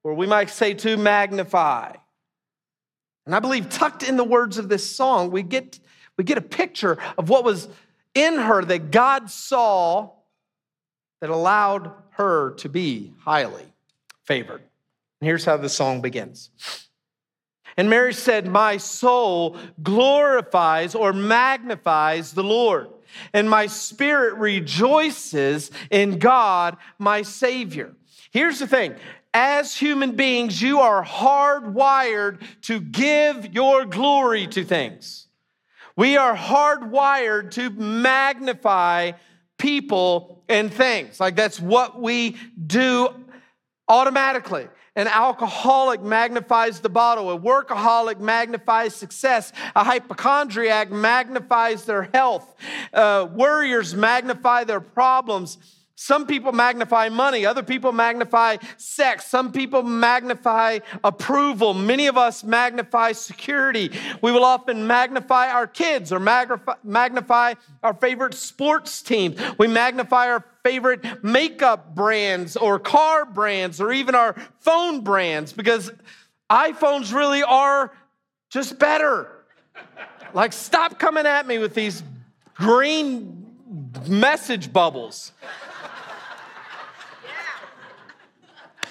or 0.05 0.15
we 0.15 0.27
might 0.27 0.51
say 0.51 0.75
to 0.75 0.97
magnify. 0.97 1.93
And 3.27 3.35
I 3.35 3.41
believe 3.41 3.71
tucked 3.71 4.03
in 4.03 4.17
the 4.17 4.25
words 4.25 4.59
of 4.59 4.69
this 4.69 4.89
song, 4.89 5.31
we 5.31 5.43
get, 5.43 5.81
we 6.17 6.25
get 6.25 6.39
a 6.39 6.43
picture 6.43 6.99
of 7.17 7.31
what 7.31 7.43
was 7.45 7.69
in 8.15 8.35
her 8.35 8.63
that 8.63 8.91
God 8.91 9.31
saw 9.31 10.11
that 11.21 11.31
allowed 11.31 11.91
her 12.11 12.51
to 12.59 12.69
be 12.69 13.15
highly 13.21 13.65
favored. 14.25 14.61
And 15.21 15.29
here's 15.29 15.47
how 15.47 15.57
the 15.57 15.71
song 15.71 16.03
begins. 16.03 16.51
And 17.77 17.91
Mary 17.91 18.15
said, 18.15 18.47
My 18.47 18.77
soul 18.77 19.57
glorifies 19.83 20.95
or 20.95 21.13
magnifies 21.13 22.33
the 22.33 22.45
Lord, 22.45 22.89
and 23.33 23.49
my 23.49 23.67
spirit 23.67 24.35
rejoices 24.35 25.71
in 25.91 26.19
God, 26.19 26.77
my 26.99 27.23
Savior. 27.23 27.95
Here's 28.31 28.59
the 28.59 28.67
thing 28.67 28.97
as 29.35 29.77
human 29.77 30.13
beings, 30.13 30.63
you 30.63 30.79
are 30.79 31.05
hardwired 31.05 32.41
to 32.63 32.81
give 32.81 33.53
your 33.53 33.85
glory 33.85 34.47
to 34.47 34.65
things. 34.65 35.27
We 35.97 36.17
are 36.17 36.37
hardwired 36.37 37.51
to 37.53 37.71
magnify 37.71 39.13
people 39.59 40.45
and 40.49 40.73
things. 40.73 41.19
Like 41.19 41.35
that's 41.35 41.61
what 41.61 42.01
we 42.01 42.37
do 42.65 43.09
automatically. 43.89 44.69
An 44.97 45.09
alcoholic 45.09 46.03
magnifies 46.03 46.81
the 46.81 46.89
bottle. 46.89 47.33
A 47.33 47.39
workaholic 47.39 48.21
magnifies 48.21 48.95
success. 48.95 49.53
A 49.75 49.83
hypochondriac 49.83 50.91
magnifies 50.91 51.85
their 51.85 52.11
health. 52.15 52.55
Uh, 52.93 53.29
worriers 53.33 53.95
magnify 53.95 54.65
their 54.65 54.81
problems. 54.81 55.59
Some 55.97 56.27
people 56.27 56.51
magnify 56.51 57.09
money, 57.09 57.47
other 57.47 57.63
people 57.63 57.93
magnify 57.93 58.57
sex, 58.77 59.27
some 59.27 59.53
people 59.53 59.85
magnify 59.85 60.81
approval. 61.05 61.73
Many 61.73 62.09
of 62.09 62.19
us 62.19 62.43
magnify 62.43 63.13
security. 63.13 63.93
We 64.21 64.33
will 64.33 64.45
often 64.45 64.89
magnify 64.89 65.51
our 65.51 65.69
kids 65.69 66.13
or 66.13 66.19
magnify 66.19 67.55
our 67.83 67.95
favorite 67.95 68.35
sports 68.35 69.03
teams. 69.03 69.41
We 69.57 69.69
magnify 69.69 70.31
our 70.31 70.45
favorite 70.65 71.23
makeup 71.23 71.95
brands 71.95 72.57
or 72.57 72.79
car 72.79 73.27
brands 73.27 73.81
or 73.81 73.93
even 73.93 74.15
our 74.15 74.35
phone 74.59 75.03
brands 75.03 75.53
because 75.53 75.93
iPhones 76.51 77.15
really 77.15 77.43
are 77.43 77.93
just 78.51 78.79
better. 78.79 79.31
Like, 80.33 80.53
stop 80.53 80.99
coming 80.99 81.27
at 81.27 81.47
me 81.47 81.59
with 81.59 81.75
these 81.75 82.03
green 82.55 83.47
message 84.09 84.73
bubbles. 84.73 85.33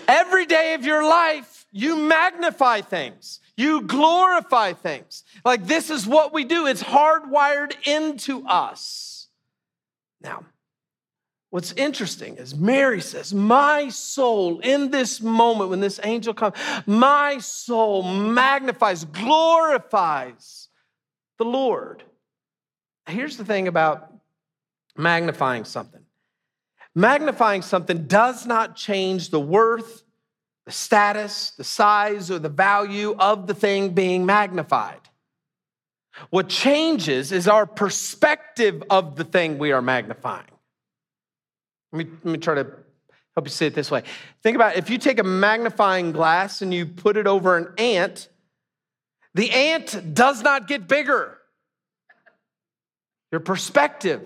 Every 0.08 0.46
day 0.46 0.74
of 0.76 0.86
your 0.86 1.04
life, 1.04 1.66
you 1.72 1.96
magnify 1.96 2.82
things, 2.82 3.40
you 3.58 3.82
glorify 3.82 4.74
things. 4.74 5.24
Like 5.44 5.66
this 5.66 5.90
is 5.90 6.06
what 6.06 6.34
we 6.34 6.44
do, 6.44 6.68
it's 6.68 6.84
hardwired 6.84 7.74
into 7.88 8.46
us. 8.46 9.28
Now, 10.22 10.44
What's 11.54 11.72
interesting 11.74 12.38
is 12.38 12.56
Mary 12.56 13.00
says, 13.00 13.32
My 13.32 13.90
soul, 13.90 14.60
in 14.62 14.90
this 14.90 15.22
moment 15.22 15.70
when 15.70 15.82
this 15.82 16.00
angel 16.02 16.34
comes, 16.34 16.58
my 16.88 17.38
soul 17.38 18.02
magnifies, 18.02 19.06
glorifies 19.06 20.70
the 21.38 21.46
Lord. 21.46 22.02
Here's 23.06 23.38
the 23.38 23.46
thing 23.46 23.68
about 23.68 24.12
magnifying 24.98 25.64
something 25.64 26.02
Magnifying 26.96 27.62
something 27.62 28.08
does 28.08 28.48
not 28.48 28.76
change 28.76 29.30
the 29.30 29.40
worth, 29.40 30.02
the 30.66 30.72
status, 30.72 31.52
the 31.52 31.64
size, 31.64 32.32
or 32.32 32.40
the 32.40 32.50
value 32.50 33.16
of 33.20 33.46
the 33.46 33.54
thing 33.54 33.92
being 33.92 34.26
magnified. 34.26 35.02
What 36.32 36.50
changes 36.50 37.32
is 37.32 37.48
our 37.48 37.68
perspective 37.68 38.82
of 38.90 39.18
the 39.18 39.24
thing 39.24 39.60
we 39.60 39.72
are 39.72 39.84
magnifying. 39.84 40.48
Let 41.94 42.08
me, 42.08 42.12
let 42.24 42.32
me 42.32 42.40
try 42.40 42.56
to 42.56 42.64
help 43.36 43.46
you 43.46 43.52
say 43.52 43.68
it 43.68 43.76
this 43.76 43.92
way. 43.92 44.02
Think 44.42 44.56
about 44.56 44.76
it. 44.76 44.80
if 44.80 44.90
you 44.90 44.98
take 44.98 45.20
a 45.20 45.24
magnifying 45.24 46.12
glass 46.12 46.64
and 46.64 46.74
you 46.74 46.88
put 46.88 47.18
it 47.18 47.28
over 47.28 47.56
an 47.56 47.68
ant, 47.78 48.30
the 49.36 49.52
ant 49.52 50.16
does 50.16 50.42
not 50.42 50.68
get 50.68 50.88
bigger. 50.88 51.38
Your 53.32 53.42
perspective 53.42 54.22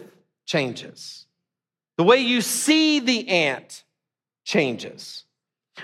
changes. 0.46 1.26
The 1.98 2.04
way 2.04 2.18
you 2.18 2.42
see 2.42 3.00
the 3.00 3.28
ant 3.28 3.84
changes. 4.46 5.26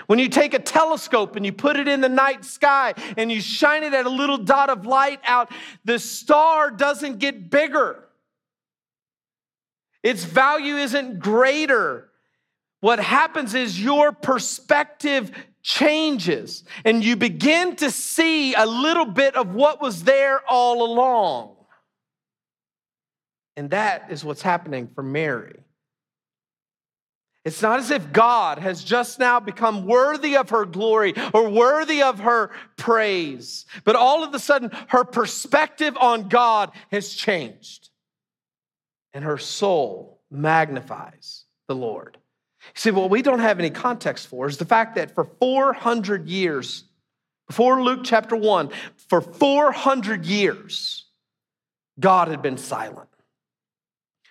When 0.06 0.18
you 0.18 0.28
take 0.28 0.54
a 0.54 0.58
telescope 0.58 1.36
and 1.36 1.44
you 1.44 1.52
put 1.52 1.76
it 1.76 1.86
in 1.86 2.00
the 2.00 2.08
night 2.08 2.44
sky 2.46 2.94
and 3.16 3.30
you 3.30 3.40
shine 3.40 3.82
it 3.82 3.92
at 3.92 4.06
a 4.06 4.10
little 4.10 4.38
dot 4.38 4.70
of 4.70 4.86
light 4.86 5.20
out, 5.24 5.52
the 5.84 5.98
star 5.98 6.70
doesn't 6.70 7.18
get 7.18 7.50
bigger. 7.50 8.03
Its 10.04 10.22
value 10.22 10.76
isn't 10.76 11.18
greater. 11.18 12.10
What 12.80 13.00
happens 13.00 13.54
is 13.54 13.82
your 13.82 14.12
perspective 14.12 15.32
changes 15.62 16.62
and 16.84 17.02
you 17.02 17.16
begin 17.16 17.74
to 17.76 17.90
see 17.90 18.52
a 18.52 18.66
little 18.66 19.06
bit 19.06 19.34
of 19.34 19.54
what 19.54 19.80
was 19.80 20.04
there 20.04 20.42
all 20.46 20.84
along. 20.84 21.56
And 23.56 23.70
that 23.70 24.10
is 24.10 24.22
what's 24.22 24.42
happening 24.42 24.90
for 24.94 25.02
Mary. 25.02 25.60
It's 27.46 27.62
not 27.62 27.78
as 27.78 27.90
if 27.90 28.12
God 28.12 28.58
has 28.58 28.84
just 28.84 29.18
now 29.18 29.40
become 29.40 29.86
worthy 29.86 30.36
of 30.36 30.50
her 30.50 30.66
glory 30.66 31.14
or 31.32 31.48
worthy 31.48 32.02
of 32.02 32.20
her 32.20 32.50
praise, 32.76 33.64
but 33.84 33.96
all 33.96 34.22
of 34.22 34.34
a 34.34 34.38
sudden 34.38 34.70
her 34.88 35.04
perspective 35.04 35.96
on 35.98 36.28
God 36.28 36.72
has 36.90 37.14
changed 37.14 37.90
and 39.14 39.24
her 39.24 39.38
soul 39.38 40.20
magnifies 40.30 41.44
the 41.68 41.74
Lord. 41.74 42.18
See, 42.74 42.90
what 42.90 43.10
we 43.10 43.22
don't 43.22 43.38
have 43.38 43.58
any 43.58 43.70
context 43.70 44.26
for 44.26 44.46
is 44.48 44.58
the 44.58 44.64
fact 44.64 44.96
that 44.96 45.14
for 45.14 45.24
400 45.24 46.28
years, 46.28 46.84
before 47.46 47.82
Luke 47.82 48.00
chapter 48.04 48.36
1, 48.36 48.70
for 49.08 49.20
400 49.20 50.26
years, 50.26 51.06
God 52.00 52.28
had 52.28 52.42
been 52.42 52.58
silent. 52.58 53.08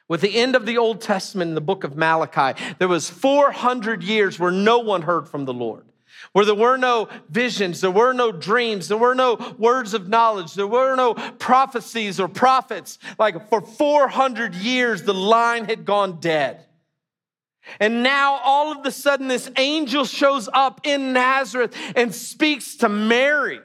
With 0.10 0.22
the 0.22 0.36
end 0.36 0.56
of 0.56 0.66
the 0.66 0.78
Old 0.78 1.00
Testament 1.00 1.50
in 1.50 1.56
the 1.56 1.62
book 1.62 1.84
of 1.84 1.96
Malachi, 1.96 2.60
there 2.78 2.88
was 2.90 3.10
400 3.10 4.04
years 4.04 4.38
where 4.38 4.52
no 4.52 4.80
one 4.80 5.04
heard 5.04 5.30
from 5.30 5.46
the 5.46 5.54
Lord. 5.54 5.86
Where 6.34 6.46
there 6.46 6.56
were 6.56 6.78
no 6.78 7.10
visions, 7.30 7.80
there 7.82 7.92
were 7.92 8.12
no 8.12 8.32
dreams, 8.32 8.88
there 8.88 8.98
were 8.98 9.14
no 9.16 9.56
words 9.58 9.94
of 9.94 10.10
knowledge, 10.10 10.56
there 10.56 10.68
were 10.68 10.96
no 10.96 11.14
prophecies 11.14 12.20
or 12.20 12.28
prophets. 12.28 12.98
Like 13.20 13.50
for 13.50 13.62
400 13.62 14.56
years, 14.56 15.04
the 15.04 15.14
line 15.14 15.66
had 15.66 15.86
gone 15.86 16.20
dead. 16.20 16.66
And 17.80 18.04
now 18.04 18.40
all 18.44 18.72
of 18.72 18.86
a 18.86 18.92
sudden, 18.92 19.28
this 19.28 19.50
angel 19.58 20.06
shows 20.06 20.50
up 20.52 20.82
in 20.84 21.14
Nazareth 21.14 21.76
and 21.96 22.14
speaks 22.14 22.78
to 22.78 22.90
Mary. 22.90 23.60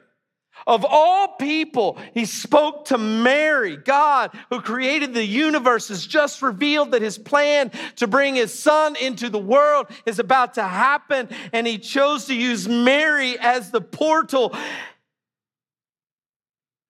Of 0.69 0.85
all 0.87 1.29
people, 1.29 1.97
he 2.13 2.25
spoke 2.25 2.85
to 2.85 2.99
Mary. 2.99 3.75
God, 3.75 4.37
who 4.51 4.61
created 4.61 5.15
the 5.15 5.25
universe, 5.25 5.87
has 5.87 6.05
just 6.05 6.43
revealed 6.43 6.91
that 6.91 7.01
his 7.01 7.17
plan 7.17 7.71
to 7.95 8.05
bring 8.05 8.35
his 8.35 8.57
son 8.57 8.95
into 8.95 9.31
the 9.31 9.39
world 9.39 9.87
is 10.05 10.19
about 10.19 10.53
to 10.53 10.63
happen. 10.63 11.27
And 11.53 11.65
he 11.65 11.79
chose 11.79 12.25
to 12.25 12.35
use 12.35 12.67
Mary 12.67 13.39
as 13.39 13.71
the 13.71 13.81
portal. 13.81 14.55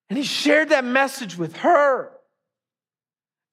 And 0.10 0.18
he 0.18 0.26
shared 0.26 0.70
that 0.70 0.84
message 0.84 1.38
with 1.38 1.56
her. 1.58 2.12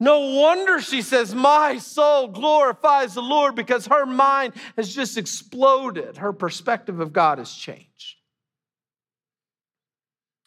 No 0.01 0.35
wonder 0.41 0.81
she 0.81 1.03
says, 1.03 1.37
My 1.37 1.79
soul 1.79 2.27
glorifies 2.27 3.15
the 3.15 3.23
Lord 3.23 3.55
because 3.55 3.87
her 3.87 4.05
mind 4.05 4.55
has 4.77 4.93
just 4.93 5.17
exploded. 5.17 6.17
Her 6.17 6.33
perspective 6.33 6.99
of 6.99 7.13
God 7.13 7.39
has 7.39 7.53
changed. 7.53 8.16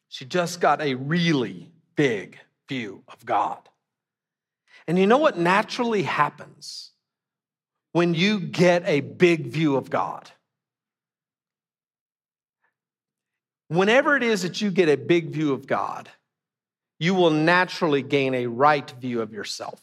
She 0.10 0.26
just 0.26 0.60
got 0.60 0.82
a 0.82 0.96
really 0.96 1.72
big 1.96 2.40
view 2.68 3.04
of 3.08 3.26
God. 3.26 3.60
And 4.88 4.98
you 4.98 5.06
know 5.06 5.20
what 5.20 5.38
naturally 5.38 6.02
happens 6.04 6.92
when 7.92 8.16
you 8.16 8.40
get 8.40 8.84
a 8.88 9.02
big 9.02 9.48
view 9.48 9.78
of 9.78 9.90
God? 9.90 10.30
Whenever 13.68 14.18
it 14.18 14.24
is 14.24 14.42
that 14.42 14.62
you 14.62 14.72
get 14.72 14.90
a 14.90 14.98
big 14.98 15.30
view 15.30 15.54
of 15.54 15.68
God, 15.68 16.10
you 16.98 17.14
will 17.14 17.30
naturally 17.30 18.02
gain 18.02 18.34
a 18.34 18.48
right 18.48 18.90
view 19.00 19.22
of 19.22 19.32
yourself. 19.32 19.80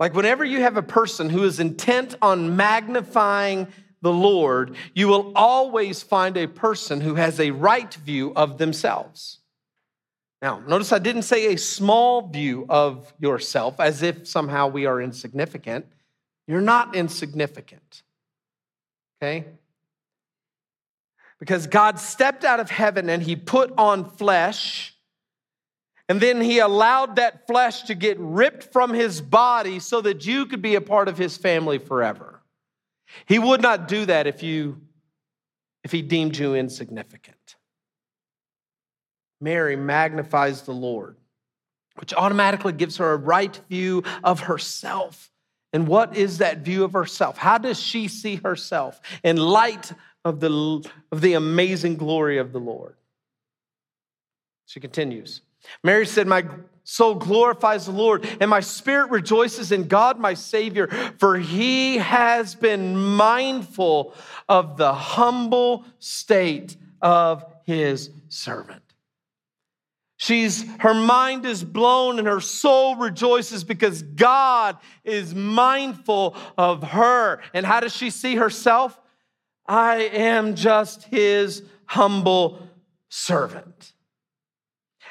Like 0.00 0.14
whenever 0.14 0.44
you 0.44 0.62
have 0.62 0.76
a 0.76 0.82
person 0.82 1.30
who 1.30 1.44
is 1.44 1.60
intent 1.60 2.16
on 2.20 2.56
magnifying 2.56 3.68
the 4.02 4.12
Lord, 4.12 4.76
you 4.94 5.08
will 5.08 5.32
always 5.34 6.02
find 6.02 6.36
a 6.36 6.46
person 6.46 7.00
who 7.00 7.14
has 7.14 7.40
a 7.40 7.52
right 7.52 7.94
view 7.94 8.32
of 8.34 8.58
themselves. 8.58 9.38
Now, 10.42 10.60
notice 10.66 10.92
I 10.92 10.98
didn't 10.98 11.22
say 11.22 11.54
a 11.54 11.56
small 11.56 12.28
view 12.28 12.66
of 12.68 13.12
yourself 13.20 13.78
as 13.78 14.02
if 14.02 14.26
somehow 14.26 14.66
we 14.66 14.86
are 14.86 15.00
insignificant. 15.00 15.86
You're 16.48 16.60
not 16.60 16.96
insignificant. 16.96 18.02
Okay? 19.22 19.46
Because 21.38 21.68
God 21.68 22.00
stepped 22.00 22.44
out 22.44 22.58
of 22.58 22.70
heaven 22.70 23.08
and 23.08 23.22
he 23.22 23.36
put 23.36 23.72
on 23.78 24.10
flesh, 24.10 24.96
and 26.08 26.20
then 26.20 26.40
he 26.40 26.58
allowed 26.58 27.16
that 27.16 27.46
flesh 27.46 27.84
to 27.84 27.94
get 27.94 28.18
ripped 28.18 28.72
from 28.72 28.92
his 28.92 29.20
body 29.20 29.78
so 29.78 30.00
that 30.00 30.26
you 30.26 30.46
could 30.46 30.60
be 30.60 30.74
a 30.74 30.80
part 30.80 31.06
of 31.06 31.16
his 31.16 31.36
family 31.36 31.78
forever. 31.78 32.41
He 33.26 33.38
would 33.38 33.62
not 33.62 33.88
do 33.88 34.06
that 34.06 34.26
if 34.26 34.42
you 34.42 34.80
if 35.84 35.90
he 35.90 36.02
deemed 36.02 36.36
you 36.36 36.54
insignificant. 36.54 37.56
Mary 39.40 39.74
magnifies 39.74 40.62
the 40.62 40.72
Lord, 40.72 41.16
which 41.96 42.14
automatically 42.14 42.72
gives 42.72 42.98
her 42.98 43.12
a 43.12 43.16
right 43.16 43.60
view 43.68 44.04
of 44.22 44.40
herself. 44.40 45.30
And 45.72 45.88
what 45.88 46.16
is 46.16 46.38
that 46.38 46.58
view 46.58 46.84
of 46.84 46.92
herself? 46.92 47.36
How 47.36 47.58
does 47.58 47.80
she 47.80 48.06
see 48.06 48.36
herself 48.36 49.00
in 49.24 49.36
light 49.36 49.92
of 50.24 50.38
the, 50.38 50.88
of 51.10 51.20
the 51.20 51.32
amazing 51.32 51.96
glory 51.96 52.38
of 52.38 52.52
the 52.52 52.60
Lord? 52.60 52.94
She 54.66 54.78
continues. 54.78 55.40
Mary 55.82 56.06
said, 56.06 56.26
My 56.26 56.44
soul 56.84 57.14
glorifies 57.14 57.86
the 57.86 57.92
Lord, 57.92 58.26
and 58.40 58.50
my 58.50 58.60
spirit 58.60 59.10
rejoices 59.10 59.72
in 59.72 59.88
God, 59.88 60.18
my 60.18 60.34
Savior, 60.34 60.88
for 61.18 61.38
he 61.38 61.98
has 61.98 62.54
been 62.54 62.96
mindful 62.96 64.14
of 64.48 64.76
the 64.76 64.92
humble 64.92 65.84
state 65.98 66.76
of 67.00 67.44
his 67.64 68.10
servant. 68.28 68.82
She's 70.16 70.64
her 70.78 70.94
mind 70.94 71.46
is 71.46 71.64
blown 71.64 72.20
and 72.20 72.28
her 72.28 72.40
soul 72.40 72.94
rejoices 72.94 73.64
because 73.64 74.02
God 74.04 74.78
is 75.02 75.34
mindful 75.34 76.36
of 76.56 76.84
her. 76.84 77.40
And 77.52 77.66
how 77.66 77.80
does 77.80 77.92
she 77.92 78.10
see 78.10 78.36
herself? 78.36 79.00
I 79.66 79.96
am 79.96 80.54
just 80.54 81.02
his 81.04 81.64
humble 81.86 82.68
servant. 83.08 83.94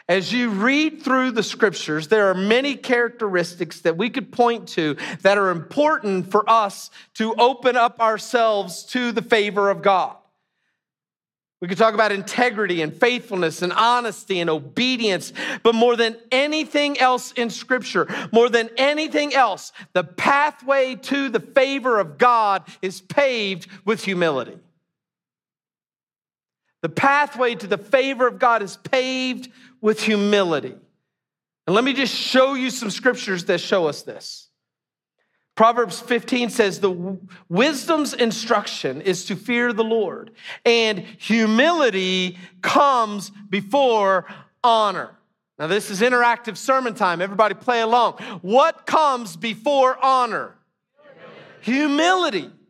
As 0.09 0.33
you 0.33 0.49
read 0.49 1.03
through 1.03 1.31
the 1.31 1.43
scriptures, 1.43 2.07
there 2.07 2.29
are 2.29 2.33
many 2.33 2.75
characteristics 2.75 3.81
that 3.81 3.97
we 3.97 4.09
could 4.09 4.31
point 4.31 4.67
to 4.69 4.97
that 5.21 5.37
are 5.37 5.49
important 5.49 6.31
for 6.31 6.49
us 6.49 6.89
to 7.15 7.33
open 7.35 7.75
up 7.75 7.99
ourselves 7.99 8.83
to 8.87 9.11
the 9.11 9.21
favor 9.21 9.69
of 9.69 9.81
God. 9.81 10.15
We 11.61 11.67
could 11.67 11.77
talk 11.77 11.93
about 11.93 12.11
integrity 12.11 12.81
and 12.81 12.91
faithfulness 12.91 13.61
and 13.61 13.71
honesty 13.71 14.39
and 14.39 14.49
obedience, 14.49 15.31
but 15.61 15.75
more 15.75 15.95
than 15.95 16.17
anything 16.31 16.99
else 16.99 17.31
in 17.33 17.51
Scripture, 17.51 18.07
more 18.31 18.49
than 18.49 18.71
anything 18.77 19.35
else, 19.35 19.71
the 19.93 20.03
pathway 20.03 20.95
to 20.95 21.29
the 21.29 21.39
favor 21.39 21.99
of 21.99 22.17
God 22.17 22.63
is 22.81 22.99
paved 22.99 23.67
with 23.85 24.03
humility. 24.03 24.57
The 26.81 26.89
pathway 26.89 27.53
to 27.53 27.67
the 27.67 27.77
favor 27.77 28.25
of 28.27 28.39
God 28.39 28.63
is 28.63 28.77
paved 28.77 29.49
with 29.81 30.01
humility. 30.01 30.75
And 31.67 31.75
let 31.75 31.83
me 31.83 31.93
just 31.93 32.15
show 32.15 32.53
you 32.53 32.69
some 32.69 32.89
scriptures 32.89 33.45
that 33.45 33.59
show 33.59 33.87
us 33.87 34.03
this. 34.03 34.49
Proverbs 35.55 35.99
15 35.99 36.49
says, 36.49 36.79
The 36.79 37.19
wisdom's 37.49 38.13
instruction 38.13 39.01
is 39.01 39.25
to 39.25 39.35
fear 39.35 39.73
the 39.73 39.83
Lord, 39.83 40.31
and 40.65 40.99
humility 40.99 42.37
comes 42.61 43.31
before 43.49 44.25
honor. 44.63 45.17
Now, 45.59 45.67
this 45.67 45.91
is 45.91 46.01
interactive 46.01 46.57
sermon 46.57 46.95
time. 46.95 47.21
Everybody 47.21 47.53
play 47.53 47.81
along. 47.81 48.13
What 48.41 48.87
comes 48.87 49.35
before 49.35 50.03
honor? 50.03 50.55
Humility. 51.61 52.39
humility. 52.39 52.60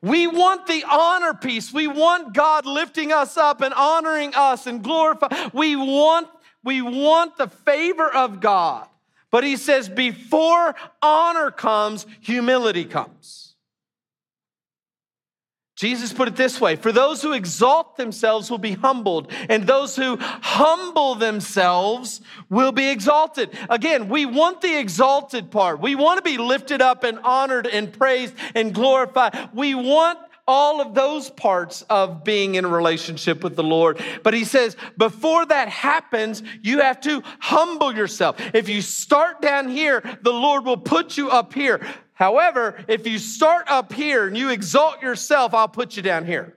We 0.00 0.26
want 0.26 0.66
the 0.66 0.84
honor 0.90 1.34
piece. 1.34 1.72
We 1.72 1.88
want 1.88 2.32
God 2.32 2.66
lifting 2.66 3.12
us 3.12 3.36
up 3.36 3.60
and 3.60 3.74
honoring 3.74 4.32
us 4.34 4.66
and 4.66 4.82
glorifying. 4.82 5.50
We 5.52 5.76
want, 5.76 6.28
we 6.62 6.82
want 6.82 7.36
the 7.36 7.48
favor 7.48 8.08
of 8.08 8.40
God. 8.40 8.88
But 9.30 9.44
he 9.44 9.56
says, 9.56 9.88
before 9.88 10.74
honor 11.02 11.50
comes, 11.50 12.06
humility 12.20 12.84
comes. 12.84 13.47
Jesus 15.78 16.12
put 16.12 16.26
it 16.26 16.34
this 16.34 16.60
way 16.60 16.74
For 16.74 16.90
those 16.90 17.22
who 17.22 17.32
exalt 17.32 17.96
themselves 17.96 18.50
will 18.50 18.58
be 18.58 18.72
humbled, 18.72 19.30
and 19.48 19.64
those 19.64 19.94
who 19.94 20.16
humble 20.18 21.14
themselves 21.14 22.20
will 22.50 22.72
be 22.72 22.88
exalted. 22.88 23.56
Again, 23.70 24.08
we 24.08 24.26
want 24.26 24.60
the 24.60 24.76
exalted 24.76 25.52
part. 25.52 25.80
We 25.80 25.94
want 25.94 26.18
to 26.18 26.28
be 26.28 26.36
lifted 26.36 26.82
up 26.82 27.04
and 27.04 27.20
honored 27.20 27.68
and 27.68 27.92
praised 27.92 28.34
and 28.56 28.74
glorified. 28.74 29.50
We 29.54 29.76
want 29.76 30.18
all 30.48 30.80
of 30.80 30.94
those 30.94 31.30
parts 31.30 31.82
of 31.90 32.24
being 32.24 32.56
in 32.56 32.64
a 32.64 32.68
relationship 32.68 33.44
with 33.44 33.54
the 33.54 33.62
Lord. 33.62 34.02
But 34.24 34.32
he 34.32 34.44
says, 34.44 34.76
before 34.96 35.44
that 35.44 35.68
happens, 35.68 36.42
you 36.62 36.80
have 36.80 37.00
to 37.02 37.22
humble 37.38 37.94
yourself. 37.94 38.40
If 38.54 38.68
you 38.70 38.80
start 38.80 39.42
down 39.42 39.68
here, 39.68 40.02
the 40.22 40.32
Lord 40.32 40.64
will 40.64 40.78
put 40.78 41.18
you 41.18 41.30
up 41.30 41.52
here. 41.52 41.86
However, 42.18 42.84
if 42.88 43.06
you 43.06 43.16
start 43.16 43.66
up 43.68 43.92
here 43.92 44.26
and 44.26 44.36
you 44.36 44.50
exalt 44.50 45.00
yourself, 45.00 45.54
I'll 45.54 45.68
put 45.68 45.96
you 45.96 46.02
down 46.02 46.26
here. 46.26 46.56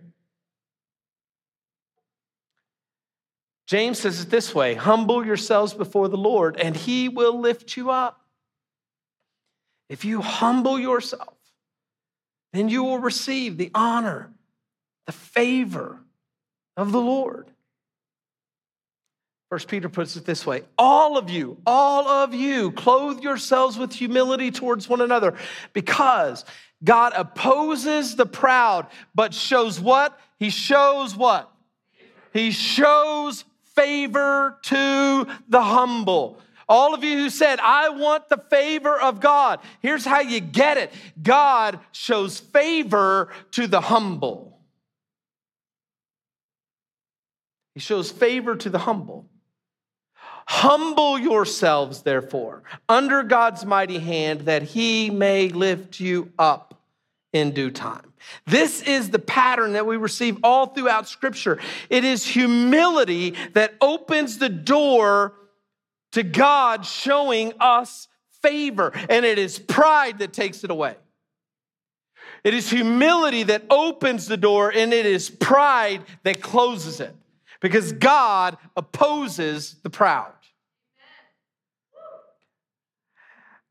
James 3.67 4.00
says 4.00 4.21
it 4.21 4.32
this 4.32 4.56
way 4.56 4.74
humble 4.74 5.24
yourselves 5.24 5.76
before 5.76 6.08
the 6.08 6.17
Lord, 6.17 6.58
and 6.60 6.76
he 6.76 7.10
will 7.10 7.39
lift 7.39 7.78
you 7.78 7.91
up. 7.91 8.26
If 9.88 10.04
you 10.04 10.21
humble 10.21 10.80
yourself, 10.80 11.38
then 12.54 12.67
you 12.67 12.84
will 12.84 12.97
receive 12.97 13.58
the 13.58 13.69
honor, 13.76 14.34
the 15.06 15.12
favor 15.12 16.00
of 16.76 16.91
the 16.91 17.02
Lord. 17.02 17.52
First 19.52 19.68
Peter 19.68 19.90
puts 19.90 20.16
it 20.16 20.24
this 20.24 20.46
way 20.46 20.64
all 20.78 21.18
of 21.18 21.30
you, 21.30 21.58
all 21.68 22.08
of 22.08 22.34
you, 22.34 22.72
clothe 22.72 23.20
yourselves 23.20 23.78
with 23.78 23.92
humility 23.92 24.50
towards 24.50 24.88
one 24.88 25.02
another 25.02 25.34
because 25.74 26.46
God 26.86 27.12
opposes 27.18 28.16
the 28.16 28.26
proud, 28.26 28.88
but 29.14 29.34
shows 29.34 29.78
what? 29.78 30.18
He 30.40 30.52
shows 30.52 31.18
what? 31.18 31.52
He 32.32 32.52
shows 32.52 33.44
favor 33.76 34.58
to 34.64 35.28
the 35.50 35.62
humble. 35.62 36.40
All 36.70 36.94
of 36.94 37.04
you 37.04 37.18
who 37.18 37.30
said, 37.30 37.60
I 37.60 37.90
want 37.90 38.30
the 38.30 38.42
favor 38.50 38.98
of 39.02 39.20
God, 39.20 39.60
here's 39.82 40.06
how 40.06 40.22
you 40.22 40.40
get 40.40 40.78
it 40.78 40.94
God 41.22 41.78
shows 41.92 42.40
favor 42.40 43.28
to 43.52 43.68
the 43.68 43.82
humble. 43.82 44.62
He 47.74 47.82
shows 47.82 48.12
favor 48.12 48.56
to 48.56 48.70
the 48.70 48.80
humble. 48.80 49.28
Humble 50.54 51.18
yourselves, 51.18 52.02
therefore, 52.02 52.62
under 52.90 53.24
God's 53.24 53.66
mighty 53.66 54.00
hand, 54.00 54.42
that 54.42 54.64
he 54.64 55.10
may 55.10 55.48
lift 55.48 56.02
you 56.02 56.34
up 56.38 56.82
in 57.32 57.52
due 57.52 57.72
time. 57.72 58.12
This 58.46 58.82
is 58.82 59.12
the 59.12 59.18
pattern 59.18 59.74
that 59.74 59.86
we 59.86 59.96
receive 59.96 60.38
all 60.44 60.68
throughout 60.68 61.08
Scripture. 61.08 61.58
It 61.90 62.04
is 62.04 62.26
humility 62.26 63.34
that 63.54 63.76
opens 63.80 64.40
the 64.40 64.50
door 64.50 65.34
to 66.12 66.22
God 66.22 66.86
showing 66.86 67.54
us 67.62 68.10
favor, 68.42 68.92
and 69.10 69.26
it 69.26 69.40
is 69.40 69.58
pride 69.58 70.20
that 70.20 70.34
takes 70.34 70.66
it 70.66 70.70
away. 70.70 70.98
It 72.44 72.54
is 72.54 72.70
humility 72.70 73.44
that 73.44 73.64
opens 73.70 74.28
the 74.28 74.38
door, 74.38 74.70
and 74.70 74.92
it 74.92 75.06
is 75.06 75.30
pride 75.30 76.04
that 76.24 76.42
closes 76.42 77.00
it 77.00 77.16
because 77.62 77.94
God 77.94 78.58
opposes 78.76 79.78
the 79.82 79.90
proud. 79.90 80.34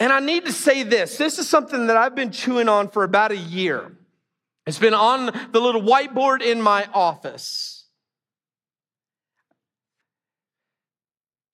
And 0.01 0.11
I 0.15 0.19
need 0.19 0.47
to 0.47 0.53
say 0.53 0.83
this 0.83 1.19
this 1.19 1.39
is 1.39 1.49
something 1.49 1.87
that 1.87 1.97
I've 1.97 2.15
been 2.15 2.33
chewing 2.33 2.69
on 2.69 2.89
for 2.89 3.05
about 3.05 3.31
a 3.31 3.37
year. 3.37 3.93
It's 4.67 4.79
been 4.79 4.95
on 4.95 5.27
the 5.53 5.61
little 5.61 5.83
whiteboard 5.83 6.43
in 6.43 6.61
my 6.63 6.89
office. 6.95 7.85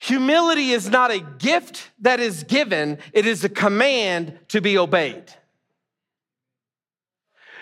Humility 0.01 0.71
is 0.71 0.89
not 0.89 1.11
a 1.11 1.19
gift 1.19 1.91
that 2.01 2.21
is 2.21 2.45
given, 2.45 2.99
it 3.13 3.27
is 3.27 3.43
a 3.43 3.49
command 3.49 4.39
to 4.49 4.61
be 4.61 4.79
obeyed. 4.79 5.25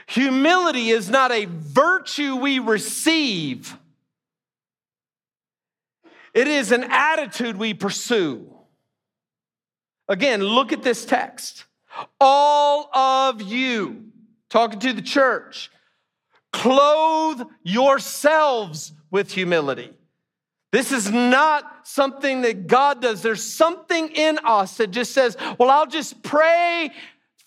Humility 0.09 0.90
is 0.90 1.09
not 1.09 1.33
a 1.33 1.47
virtue 1.47 2.37
we 2.37 2.59
receive, 2.59 3.75
it 6.35 6.47
is 6.47 6.73
an 6.73 6.85
attitude 6.85 7.57
we 7.57 7.73
pursue. 7.73 8.53
Again, 10.08 10.42
look 10.42 10.72
at 10.72 10.82
this 10.82 11.04
text. 11.04 11.64
All 12.20 12.90
of 12.94 13.40
you, 13.40 14.06
talking 14.50 14.80
to 14.80 14.92
the 14.92 15.02
church, 15.02 15.70
clothe 16.52 17.42
yourselves 17.62 18.92
with 19.10 19.32
humility. 19.32 19.92
This 20.72 20.90
is 20.90 21.10
not 21.10 21.86
something 21.86 22.42
that 22.42 22.66
God 22.66 23.00
does. 23.00 23.22
There's 23.22 23.44
something 23.44 24.08
in 24.08 24.40
us 24.44 24.76
that 24.78 24.90
just 24.90 25.12
says, 25.12 25.36
well, 25.58 25.70
I'll 25.70 25.86
just 25.86 26.22
pray 26.22 26.90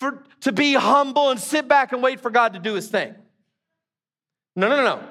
for, 0.00 0.24
to 0.40 0.52
be 0.52 0.72
humble 0.74 1.30
and 1.30 1.38
sit 1.38 1.68
back 1.68 1.92
and 1.92 2.02
wait 2.02 2.20
for 2.20 2.30
God 2.30 2.54
to 2.54 2.58
do 2.58 2.74
his 2.74 2.88
thing. 2.88 3.14
No, 4.56 4.68
no, 4.68 4.82
no. 4.82 5.02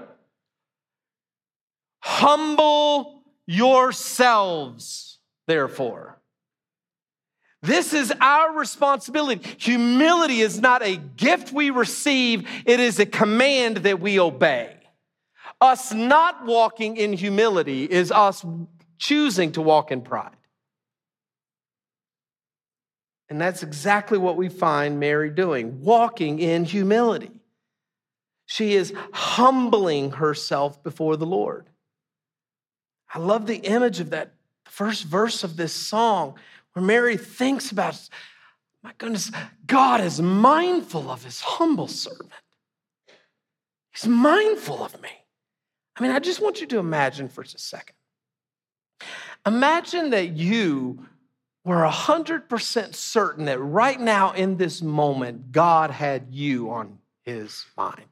Humble 1.99 3.21
yourselves, 3.45 5.19
therefore. 5.45 6.19
This 7.61 7.93
is 7.93 8.13
our 8.21 8.53
responsibility. 8.53 9.41
Humility 9.57 10.41
is 10.41 10.59
not 10.61 10.83
a 10.83 10.97
gift 10.97 11.51
we 11.51 11.69
receive, 11.69 12.47
it 12.65 12.79
is 12.79 12.99
a 12.99 13.05
command 13.05 13.77
that 13.77 13.99
we 13.99 14.19
obey. 14.19 14.73
Us 15.59 15.91
not 15.91 16.45
walking 16.45 16.97
in 16.97 17.13
humility 17.13 17.85
is 17.85 18.11
us 18.11 18.45
choosing 18.99 19.51
to 19.53 19.61
walk 19.61 19.91
in 19.91 20.01
pride. 20.01 20.35
And 23.29 23.41
that's 23.41 23.63
exactly 23.63 24.17
what 24.17 24.37
we 24.37 24.49
find 24.49 24.99
Mary 24.99 25.29
doing, 25.29 25.81
walking 25.81 26.39
in 26.39 26.63
humility. 26.63 27.41
She 28.45 28.75
is 28.75 28.93
humbling 29.11 30.11
herself 30.11 30.81
before 30.83 31.17
the 31.17 31.25
Lord. 31.25 31.67
I 33.13 33.19
love 33.19 33.45
the 33.45 33.57
image 33.57 33.99
of 33.99 34.11
that 34.11 34.33
first 34.65 35.03
verse 35.03 35.43
of 35.43 35.57
this 35.57 35.73
song 35.73 36.35
where 36.77 36.85
Mary 36.85 37.17
thinks 37.17 37.71
about, 37.71 37.99
my 38.83 38.91
goodness, 38.99 39.31
God 39.65 39.99
is 39.99 40.21
mindful 40.21 41.09
of 41.09 41.23
his 41.23 41.41
humble 41.41 41.87
servant. 41.87 42.29
He's 43.91 44.07
mindful 44.07 44.83
of 44.83 45.01
me. 45.01 45.09
I 45.95 46.03
mean, 46.03 46.11
I 46.11 46.19
just 46.19 46.39
want 46.39 46.61
you 46.61 46.67
to 46.67 46.77
imagine 46.77 47.29
for 47.29 47.41
just 47.41 47.55
a 47.55 47.59
second. 47.59 47.95
Imagine 49.43 50.11
that 50.11 50.37
you 50.37 51.03
were 51.65 51.83
100% 51.83 52.93
certain 52.93 53.45
that 53.45 53.59
right 53.59 53.99
now 53.99 54.33
in 54.33 54.57
this 54.57 54.83
moment, 54.83 55.51
God 55.51 55.89
had 55.89 56.27
you 56.29 56.69
on 56.69 56.99
his 57.23 57.65
mind. 57.75 58.05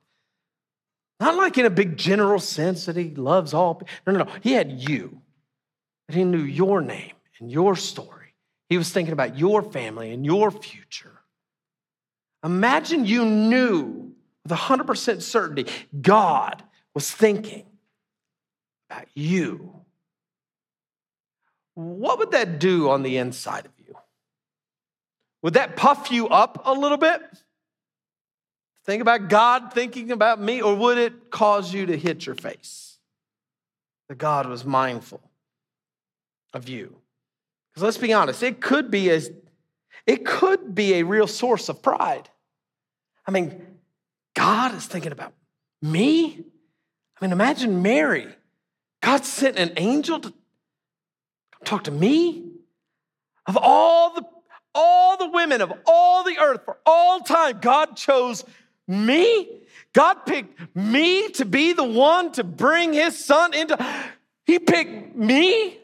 Not 1.20 1.36
like 1.36 1.60
in 1.60 1.68
a 1.68 1.70
big 1.70 1.98
general 1.98 2.40
sense 2.40 2.88
that 2.88 2.96
he 2.96 3.12
loves 3.12 3.54
all. 3.54 3.84
No, 4.08 4.14
no, 4.14 4.24
no. 4.24 4.32
He 4.42 4.54
had 4.54 4.90
you. 4.90 5.22
That 6.08 6.16
he 6.18 6.24
knew 6.24 6.42
your 6.42 6.82
name 6.82 7.14
and 7.40 7.52
your 7.52 7.76
story. 7.76 8.25
He 8.70 8.78
was 8.78 8.90
thinking 8.92 9.14
about 9.14 9.38
your 9.38 9.62
family 9.62 10.12
and 10.12 10.26
your 10.26 10.52
future. 10.52 11.22
Imagine 12.44 13.06
you 13.06 13.26
knew 13.26 14.14
with 14.44 14.52
100% 14.52 15.22
certainty 15.22 15.66
God 16.02 16.64
was 16.94 17.12
thinking 17.12 17.66
about 18.90 19.08
you. 19.14 19.72
What 21.74 22.20
would 22.20 22.32
that 22.32 22.60
do 22.60 22.90
on 22.90 23.04
the 23.04 23.18
inside 23.18 23.66
of 23.66 23.72
you? 23.78 23.96
Would 25.42 25.56
that 25.56 25.76
puff 25.76 26.12
you 26.12 26.28
up 26.30 26.62
a 26.66 26.74
little 26.74 26.98
bit? 26.98 27.22
Think 28.86 29.02
about 29.02 29.30
God 29.30 29.74
thinking 29.74 30.12
about 30.12 30.40
me, 30.40 30.62
or 30.62 30.76
would 30.76 30.98
it 30.98 31.32
cause 31.32 31.74
you 31.74 31.88
to 31.88 31.98
hit 31.98 32.26
your 32.26 32.36
face? 32.36 32.98
That 34.08 34.20
God 34.20 34.48
was 34.48 34.64
mindful 34.64 35.22
of 36.54 36.70
you. 36.70 36.96
Because 37.76 37.84
let's 37.84 37.98
be 37.98 38.14
honest, 38.14 38.42
it 38.42 38.62
could 38.62 38.90
be 38.90 39.10
a, 39.10 39.20
it 40.08 40.26
could 40.26 40.74
be 40.74 40.94
a 40.94 41.04
real 41.04 41.28
source 41.28 41.68
of 41.68 41.82
pride. 41.82 42.30
I 43.28 43.32
mean, 43.32 43.66
God 44.34 44.74
is 44.76 44.86
thinking 44.86 45.12
about 45.12 45.34
me. 45.82 46.46
I 47.20 47.26
mean, 47.26 47.34
imagine 47.34 47.82
Mary. 47.82 48.28
God 49.02 49.26
sent 49.26 49.58
an 49.58 49.74
angel 49.76 50.22
to 50.22 50.34
talk 51.66 51.84
to 51.84 51.92
me. 51.92 52.44
Of 53.46 53.58
all 53.62 54.14
the 54.14 54.24
all 54.74 55.18
the 55.18 55.30
women 55.30 55.62
of 55.62 55.72
all 55.86 56.24
the 56.24 56.38
earth 56.40 56.62
for 56.64 56.78
all 56.86 57.20
time, 57.20 57.60
God 57.62 57.98
chose 57.98 58.46
me? 58.88 59.62
God 59.94 60.26
picked 60.26 60.76
me 60.76 61.30
to 61.32 61.46
be 61.46 61.74
the 61.74 61.84
one 61.84 62.32
to 62.34 62.44
bring 62.44 62.94
his 62.94 63.24
son 63.24 63.54
into. 63.54 63.78
He 64.46 64.60
picked 64.60 65.16
me? 65.16 65.80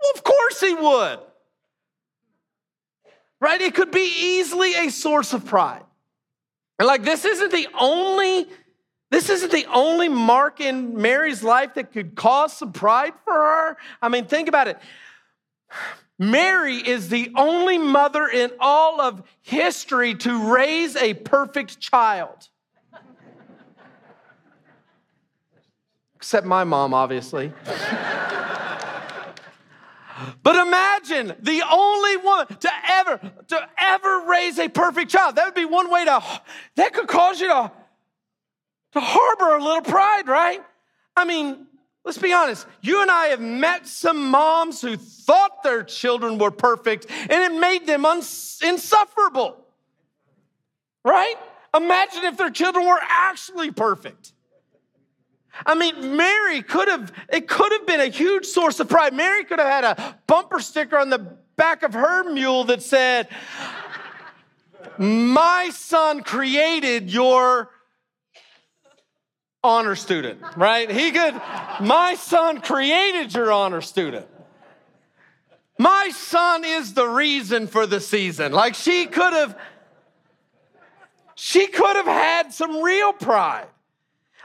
Well, 0.00 0.12
of 0.14 0.24
course 0.24 0.60
he 0.60 0.74
would. 0.74 1.18
Right? 3.40 3.60
It 3.60 3.74
could 3.74 3.90
be 3.90 4.12
easily 4.18 4.74
a 4.74 4.90
source 4.90 5.32
of 5.32 5.44
pride. 5.44 5.84
And 6.78 6.86
like 6.86 7.02
this 7.02 7.24
isn't 7.24 7.52
the 7.52 7.68
only 7.78 8.46
this 9.10 9.30
isn't 9.30 9.52
the 9.52 9.66
only 9.72 10.08
mark 10.08 10.60
in 10.60 11.00
Mary's 11.00 11.42
life 11.42 11.74
that 11.74 11.92
could 11.92 12.16
cause 12.16 12.56
some 12.56 12.72
pride 12.72 13.12
for 13.24 13.32
her. 13.32 13.76
I 14.02 14.08
mean, 14.08 14.26
think 14.26 14.48
about 14.48 14.66
it. 14.68 14.78
Mary 16.18 16.76
is 16.76 17.08
the 17.08 17.30
only 17.36 17.78
mother 17.78 18.26
in 18.26 18.50
all 18.58 19.00
of 19.00 19.22
history 19.42 20.14
to 20.14 20.52
raise 20.52 20.96
a 20.96 21.14
perfect 21.14 21.78
child. 21.78 22.48
Except 26.16 26.46
my 26.46 26.64
mom, 26.64 26.92
obviously. 26.94 27.52
but 30.42 30.56
imagine 30.56 31.34
the 31.40 31.62
only 31.70 32.16
woman 32.18 32.46
to 32.60 32.70
ever 32.88 33.20
to 33.48 33.68
ever 33.78 34.24
raise 34.26 34.58
a 34.58 34.68
perfect 34.68 35.10
child. 35.10 35.36
That 35.36 35.46
would 35.46 35.54
be 35.54 35.64
one 35.64 35.90
way 35.90 36.04
to 36.04 36.22
that 36.76 36.92
could 36.92 37.08
cause 37.08 37.40
you 37.40 37.48
to 37.48 37.72
to 38.92 39.00
harbor 39.00 39.56
a 39.56 39.62
little 39.62 39.82
pride, 39.82 40.28
right? 40.28 40.62
I 41.16 41.24
mean, 41.24 41.66
Let's 42.06 42.18
be 42.18 42.32
honest. 42.32 42.68
You 42.82 43.02
and 43.02 43.10
I 43.10 43.26
have 43.26 43.40
met 43.40 43.88
some 43.88 44.30
moms 44.30 44.80
who 44.80 44.96
thought 44.96 45.64
their 45.64 45.82
children 45.82 46.38
were 46.38 46.52
perfect 46.52 47.06
and 47.10 47.32
it 47.32 47.58
made 47.58 47.84
them 47.84 48.06
uns- 48.06 48.60
insufferable. 48.62 49.56
Right? 51.04 51.34
Imagine 51.74 52.22
if 52.26 52.36
their 52.36 52.50
children 52.50 52.86
were 52.86 53.00
actually 53.02 53.72
perfect. 53.72 54.32
I 55.64 55.74
mean, 55.74 56.16
Mary 56.16 56.62
could 56.62 56.88
have, 56.88 57.12
it 57.28 57.48
could 57.48 57.72
have 57.72 57.86
been 57.86 58.00
a 58.00 58.08
huge 58.08 58.46
source 58.46 58.80
of 58.80 58.88
pride. 58.88 59.14
Mary 59.14 59.44
could 59.44 59.58
have 59.58 59.68
had 59.68 59.84
a 59.84 60.18
bumper 60.26 60.60
sticker 60.60 60.98
on 60.98 61.08
the 61.08 61.18
back 61.56 61.82
of 61.82 61.94
her 61.94 62.30
mule 62.30 62.64
that 62.64 62.82
said, 62.82 63.28
My 64.98 65.70
son 65.72 66.22
created 66.22 67.10
your 67.10 67.70
honor 69.64 69.96
student, 69.96 70.40
right? 70.56 70.90
He 70.90 71.10
could, 71.10 71.34
my 71.80 72.14
son 72.18 72.60
created 72.60 73.34
your 73.34 73.50
honor 73.50 73.80
student. 73.80 74.26
My 75.78 76.10
son 76.14 76.64
is 76.64 76.94
the 76.94 77.06
reason 77.06 77.66
for 77.66 77.86
the 77.86 78.00
season. 78.00 78.52
Like 78.52 78.74
she 78.74 79.06
could 79.06 79.32
have, 79.32 79.58
she 81.34 81.66
could 81.66 81.96
have 81.96 82.06
had 82.06 82.54
some 82.54 82.82
real 82.82 83.12
pride. 83.12 83.66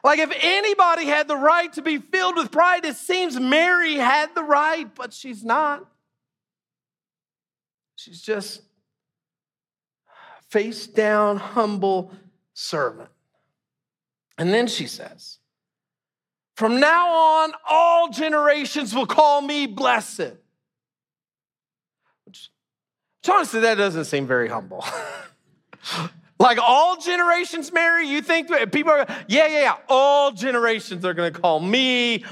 Like 0.03 0.19
if 0.19 0.31
anybody 0.41 1.05
had 1.05 1.27
the 1.27 1.35
right 1.35 1.71
to 1.73 1.81
be 1.81 1.97
filled 1.97 2.35
with 2.35 2.51
pride, 2.51 2.85
it 2.85 2.95
seems 2.95 3.39
Mary 3.39 3.95
had 3.95 4.33
the 4.33 4.43
right, 4.43 4.93
but 4.95 5.13
she's 5.13 5.43
not. 5.43 5.85
She's 7.95 8.21
just 8.21 8.63
face 10.49 10.87
down, 10.87 11.37
humble 11.37 12.11
servant. 12.53 13.09
And 14.37 14.51
then 14.51 14.65
she 14.65 14.87
says, 14.87 15.37
From 16.55 16.79
now 16.79 17.09
on, 17.09 17.53
all 17.69 18.09
generations 18.09 18.95
will 18.95 19.05
call 19.05 19.41
me 19.41 19.67
blessed. 19.67 20.31
Which, 22.25 22.49
honestly, 23.29 23.59
that 23.59 23.75
doesn't 23.75 24.05
seem 24.05 24.25
very 24.25 24.49
humble. 24.49 24.83
like 26.41 26.57
all 26.57 26.97
generations, 26.97 27.71
Mary, 27.71 28.07
you 28.07 28.21
think 28.21 28.49
people 28.71 28.91
are, 28.91 29.05
yeah, 29.27 29.47
yeah, 29.47 29.59
yeah, 29.61 29.75
all 29.87 30.31
generations 30.31 31.05
are 31.05 31.13
going 31.13 31.31
to 31.31 31.39
call 31.39 31.59
me 31.59 32.25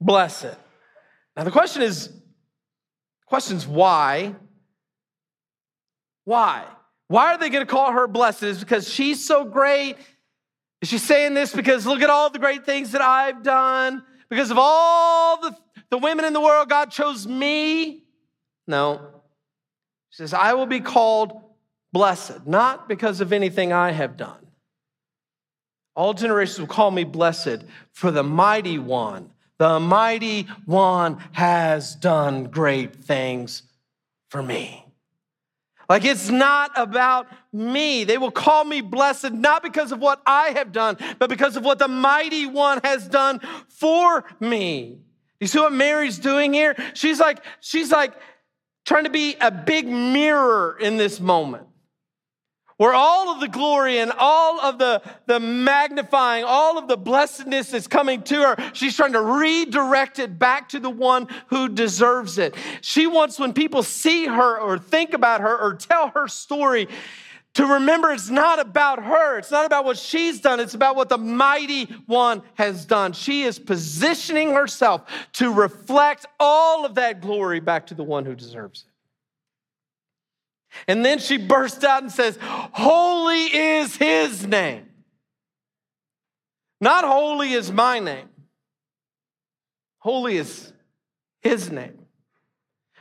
blessed. 0.00 0.56
Now, 1.36 1.44
the 1.44 1.50
question 1.50 1.82
is, 1.82 2.10
question 3.26 3.56
is 3.56 3.66
why? 3.66 4.34
Why? 6.24 6.64
Why 7.08 7.34
are 7.34 7.38
they 7.38 7.50
going 7.50 7.66
to 7.66 7.70
call 7.70 7.92
her 7.92 8.08
blessed? 8.08 8.42
Is 8.44 8.60
because 8.60 8.88
she's 8.88 9.24
so 9.24 9.44
great 9.44 9.96
is 10.84 10.90
she 10.90 10.98
saying 10.98 11.32
this 11.32 11.50
because 11.50 11.86
look 11.86 12.02
at 12.02 12.10
all 12.10 12.28
the 12.28 12.38
great 12.38 12.66
things 12.66 12.92
that 12.92 13.00
I've 13.00 13.42
done? 13.42 14.02
Because 14.28 14.50
of 14.50 14.58
all 14.60 15.40
the, 15.40 15.56
the 15.88 15.96
women 15.96 16.26
in 16.26 16.34
the 16.34 16.42
world, 16.42 16.68
God 16.68 16.90
chose 16.90 17.26
me? 17.26 18.04
No. 18.66 19.00
She 20.10 20.18
says, 20.18 20.34
I 20.34 20.52
will 20.52 20.66
be 20.66 20.80
called 20.80 21.40
blessed, 21.94 22.46
not 22.46 22.88
because 22.88 23.22
of 23.22 23.32
anything 23.32 23.72
I 23.72 23.92
have 23.92 24.18
done. 24.18 24.44
All 25.96 26.12
generations 26.12 26.58
will 26.58 26.66
call 26.66 26.90
me 26.90 27.04
blessed 27.04 27.64
for 27.92 28.10
the 28.10 28.24
mighty 28.24 28.78
one. 28.78 29.30
The 29.58 29.78
mighty 29.78 30.48
one 30.66 31.18
has 31.32 31.94
done 31.94 32.44
great 32.44 32.96
things 32.96 33.62
for 34.28 34.42
me. 34.42 34.84
Like 35.88 36.04
it's 36.04 36.28
not 36.28 36.72
about 36.74 37.28
me. 37.52 38.02
They 38.02 38.18
will 38.18 38.32
call 38.32 38.64
me 38.64 38.80
blessed 38.80 39.32
not 39.32 39.62
because 39.62 39.92
of 39.92 40.00
what 40.00 40.20
I 40.26 40.48
have 40.48 40.72
done, 40.72 40.96
but 41.20 41.30
because 41.30 41.56
of 41.56 41.64
what 41.64 41.78
the 41.78 41.88
mighty 41.88 42.46
one 42.46 42.80
has 42.82 43.06
done 43.06 43.40
for 43.68 44.24
me. 44.40 44.98
You 45.38 45.46
see 45.46 45.60
what 45.60 45.72
Mary's 45.72 46.18
doing 46.18 46.52
here? 46.52 46.74
She's 46.94 47.20
like, 47.20 47.44
she's 47.60 47.92
like 47.92 48.14
trying 48.84 49.04
to 49.04 49.10
be 49.10 49.36
a 49.40 49.52
big 49.52 49.86
mirror 49.86 50.76
in 50.80 50.96
this 50.96 51.20
moment 51.20 51.68
where 52.76 52.94
all 52.94 53.30
of 53.30 53.40
the 53.40 53.48
glory 53.48 53.98
and 53.98 54.12
all 54.18 54.60
of 54.60 54.78
the, 54.78 55.02
the 55.26 55.38
magnifying, 55.38 56.44
all 56.44 56.78
of 56.78 56.88
the 56.88 56.96
blessedness 56.96 57.72
is 57.72 57.86
coming 57.86 58.22
to 58.22 58.40
her. 58.40 58.70
She's 58.72 58.96
trying 58.96 59.12
to 59.12 59.22
redirect 59.22 60.18
it 60.18 60.38
back 60.38 60.70
to 60.70 60.80
the 60.80 60.90
one 60.90 61.28
who 61.48 61.68
deserves 61.68 62.38
it. 62.38 62.54
She 62.80 63.06
wants, 63.06 63.38
when 63.38 63.52
people 63.52 63.82
see 63.82 64.26
her 64.26 64.58
or 64.58 64.78
think 64.78 65.14
about 65.14 65.40
her 65.40 65.56
or 65.56 65.74
tell 65.74 66.08
her 66.10 66.26
story, 66.26 66.88
to 67.54 67.66
remember 67.66 68.10
it's 68.10 68.30
not 68.30 68.58
about 68.58 69.02
her. 69.02 69.38
It's 69.38 69.52
not 69.52 69.64
about 69.64 69.84
what 69.84 69.96
she's 69.96 70.40
done. 70.40 70.58
It's 70.58 70.74
about 70.74 70.96
what 70.96 71.08
the 71.08 71.18
mighty 71.18 71.84
one 72.06 72.42
has 72.54 72.84
done. 72.84 73.12
She 73.12 73.42
is 73.42 73.60
positioning 73.60 74.50
herself 74.50 75.02
to 75.34 75.52
reflect 75.52 76.26
all 76.40 76.84
of 76.84 76.96
that 76.96 77.20
glory 77.20 77.60
back 77.60 77.86
to 77.88 77.94
the 77.94 78.02
one 78.02 78.24
who 78.24 78.34
deserves 78.34 78.84
it. 78.86 78.93
And 80.86 81.04
then 81.04 81.18
she 81.18 81.38
bursts 81.38 81.84
out 81.84 82.02
and 82.02 82.12
says, 82.12 82.38
Holy 82.40 83.44
is 83.44 83.96
his 83.96 84.46
name. 84.46 84.88
Not 86.80 87.04
holy 87.04 87.52
is 87.52 87.72
my 87.72 87.98
name. 87.98 88.28
Holy 89.98 90.36
is 90.36 90.72
his 91.40 91.70
name, 91.70 91.98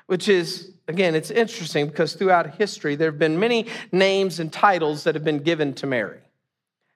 which 0.06 0.30
is, 0.30 0.72
again, 0.88 1.16
it's 1.16 1.32
interesting 1.32 1.88
because 1.88 2.14
throughout 2.14 2.56
history, 2.56 2.96
there 2.96 3.12
have 3.12 3.20
been 3.20 3.40
many 3.40 3.68
names 3.92 4.40
and 4.40 4.54
titles 4.54 5.04
that 5.04 5.16
have 5.16 5.24
been 5.26 5.40
given 5.40 5.74
to 5.74 5.88
Mary. 5.88 6.20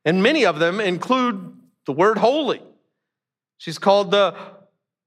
And 0.05 0.23
many 0.23 0.45
of 0.45 0.59
them 0.59 0.79
include 0.79 1.57
the 1.85 1.91
word 1.91 2.17
holy. 2.17 2.61
She's 3.57 3.79
called 3.79 4.11
the 4.11 4.33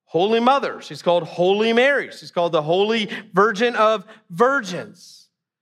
Holy 0.04 0.40
Mother. 0.40 0.82
She's 0.82 1.00
called 1.00 1.22
Holy 1.22 1.72
Mary. 1.72 2.10
She's 2.10 2.30
called 2.30 2.52
the 2.52 2.62
Holy 2.62 3.08
Virgin 3.32 3.76
of 3.76 4.04
Virgins. 4.28 5.19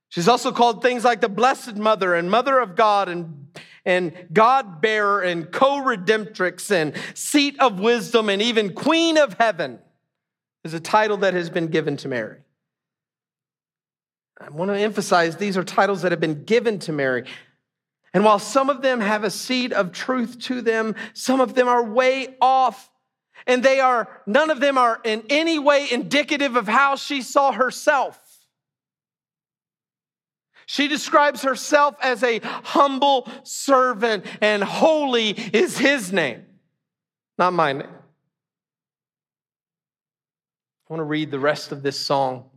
She's 0.09 0.29
also 0.29 0.53
called 0.53 0.83
things 0.83 1.05
like 1.05 1.21
the 1.21 1.29
Blessed 1.29 1.77
Mother 1.77 2.15
and 2.15 2.31
Mother 2.31 2.59
of 2.59 2.75
God 2.75 3.09
and, 3.09 3.49
and 3.85 4.29
God 4.33 4.81
bearer 4.81 5.21
and 5.21 5.51
co 5.53 5.83
redemptrix 5.83 6.71
and 6.71 6.95
seat 7.15 7.61
of 7.61 7.79
wisdom 7.79 8.29
and 8.29 8.41
even 8.41 8.75
Queen 8.75 9.19
of 9.19 9.35
Heaven 9.35 9.79
is 10.65 10.75
a 10.75 10.81
title 10.81 11.19
that 11.19 11.35
has 11.35 11.51
been 11.51 11.69
given 11.69 11.97
to 11.99 12.09
Mary. 12.09 12.39
I 14.41 14.51
want 14.51 14.71
to 14.71 14.79
emphasize 14.79 15.37
these 15.37 15.57
are 15.57 15.65
titles 15.65 16.03
that 16.03 16.13
have 16.13 16.21
been 16.21 16.45
given 16.45 16.79
to 16.81 16.93
Mary. 16.93 17.25
And 18.15 18.25
while 18.25 18.39
some 18.39 18.71
of 18.71 18.83
them 18.83 19.01
have 19.01 19.25
a 19.25 19.31
seed 19.31 19.73
of 19.73 19.93
truth 19.93 20.39
to 20.45 20.63
them, 20.63 20.95
some 21.13 21.41
of 21.41 21.55
them 21.55 21.69
are 21.69 21.83
way 21.83 22.37
off. 22.41 22.91
And 23.47 23.63
they 23.63 23.81
are, 23.81 24.09
none 24.27 24.51
of 24.51 24.61
them 24.61 24.79
are 24.79 25.01
in 25.05 25.25
any 25.29 25.59
way 25.59 25.87
indicative 25.91 26.57
of 26.57 26.67
how 26.67 26.97
she 26.97 27.23
saw 27.23 27.53
herself. 27.53 28.21
She 30.71 30.87
describes 30.87 31.41
herself 31.41 31.95
as 32.03 32.23
a 32.23 32.41
humble 32.43 33.27
servant, 33.43 34.27
and 34.43 34.63
holy 34.63 35.31
is 35.31 35.79
his 35.79 36.13
name, 36.13 36.45
not 37.39 37.55
my 37.55 37.73
name. 37.73 37.89
I 40.85 40.93
want 40.93 41.01
to 41.01 41.05
read 41.05 41.31
the 41.31 41.41
rest 41.41 41.73
of 41.73 41.83
this 41.83 41.99
song. 41.99 42.51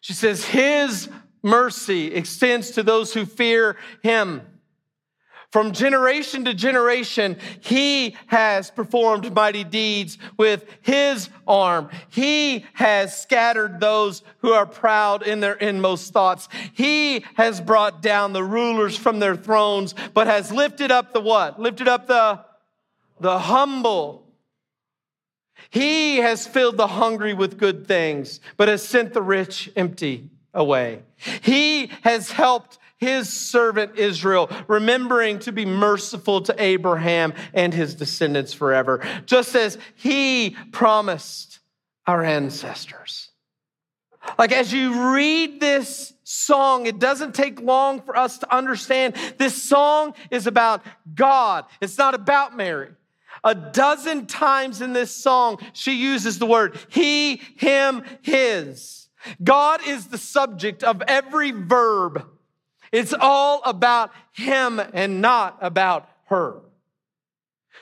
She 0.00 0.12
says, 0.12 0.44
His 0.44 1.08
mercy 1.42 2.14
extends 2.14 2.70
to 2.72 2.84
those 2.84 3.12
who 3.12 3.26
fear 3.26 3.76
him. 4.04 4.42
From 5.52 5.72
generation 5.72 6.46
to 6.46 6.54
generation, 6.54 7.36
he 7.60 8.16
has 8.28 8.70
performed 8.70 9.34
mighty 9.34 9.64
deeds 9.64 10.16
with 10.38 10.64
his 10.80 11.28
arm. 11.46 11.90
He 12.08 12.64
has 12.72 13.20
scattered 13.20 13.78
those 13.78 14.22
who 14.38 14.52
are 14.52 14.64
proud 14.64 15.22
in 15.22 15.40
their 15.40 15.52
inmost 15.52 16.14
thoughts. 16.14 16.48
He 16.72 17.26
has 17.34 17.60
brought 17.60 18.00
down 18.00 18.32
the 18.32 18.42
rulers 18.42 18.96
from 18.96 19.18
their 19.18 19.36
thrones, 19.36 19.94
but 20.14 20.26
has 20.26 20.50
lifted 20.50 20.90
up 20.90 21.12
the 21.12 21.20
what? 21.20 21.60
Lifted 21.60 21.86
up 21.86 22.06
the, 22.06 22.40
the 23.20 23.38
humble. 23.38 24.26
He 25.68 26.16
has 26.16 26.46
filled 26.46 26.78
the 26.78 26.86
hungry 26.86 27.34
with 27.34 27.58
good 27.58 27.86
things, 27.86 28.40
but 28.56 28.68
has 28.68 28.82
sent 28.82 29.12
the 29.12 29.22
rich 29.22 29.70
empty 29.76 30.30
away. 30.54 31.02
He 31.42 31.90
has 32.04 32.30
helped 32.30 32.78
his 33.02 33.28
servant 33.28 33.98
Israel, 33.98 34.48
remembering 34.68 35.40
to 35.40 35.50
be 35.50 35.66
merciful 35.66 36.40
to 36.42 36.54
Abraham 36.62 37.34
and 37.52 37.74
his 37.74 37.96
descendants 37.96 38.52
forever, 38.52 39.04
just 39.26 39.56
as 39.56 39.76
he 39.96 40.56
promised 40.70 41.58
our 42.06 42.22
ancestors. 42.22 43.30
Like, 44.38 44.52
as 44.52 44.72
you 44.72 45.12
read 45.12 45.58
this 45.58 46.14
song, 46.22 46.86
it 46.86 47.00
doesn't 47.00 47.34
take 47.34 47.60
long 47.60 48.02
for 48.02 48.16
us 48.16 48.38
to 48.38 48.54
understand 48.54 49.16
this 49.36 49.60
song 49.60 50.14
is 50.30 50.46
about 50.46 50.84
God, 51.12 51.64
it's 51.80 51.98
not 51.98 52.14
about 52.14 52.56
Mary. 52.56 52.90
A 53.42 53.56
dozen 53.56 54.26
times 54.26 54.80
in 54.80 54.92
this 54.92 55.10
song, 55.10 55.58
she 55.72 55.94
uses 55.94 56.38
the 56.38 56.46
word 56.46 56.78
he, 56.88 57.42
him, 57.56 58.04
his. 58.22 59.08
God 59.42 59.80
is 59.88 60.06
the 60.06 60.18
subject 60.18 60.84
of 60.84 61.02
every 61.02 61.50
verb 61.50 62.28
it's 62.92 63.14
all 63.18 63.62
about 63.64 64.12
him 64.32 64.78
and 64.78 65.22
not 65.22 65.58
about 65.60 66.08
her. 66.26 66.60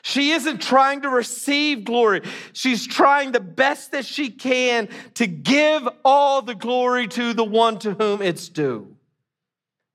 She 0.03 0.31
isn't 0.31 0.63
trying 0.63 1.03
to 1.03 1.09
receive 1.09 1.85
glory. 1.85 2.23
She's 2.53 2.87
trying 2.87 3.33
the 3.33 3.41
best 3.41 3.93
that 3.93 4.07
she 4.07 4.31
can 4.31 4.89
to 5.15 5.27
give 5.27 5.87
all 6.05 6.43
the 6.43 6.55
glory 6.55 7.07
to 7.09 7.35
the 7.35 7.45
one 7.45 7.79
to 7.81 7.93
whom 7.93 8.23
it's 8.23 8.49
due. 8.49 8.97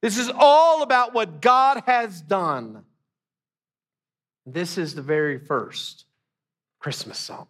This 0.02 0.18
is 0.18 0.30
all 0.30 0.84
about 0.84 1.14
what 1.14 1.42
God 1.42 1.84
has 1.88 2.22
done. 2.22 2.84
This 4.46 4.78
is 4.78 4.94
the 4.94 5.02
very 5.02 5.40
first 5.40 6.06
Christmas 6.80 7.18
song. 7.18 7.48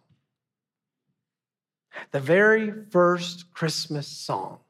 The 2.12 2.20
very 2.20 2.72
first 2.90 3.52
Christmas 3.52 4.06
song 4.06 4.60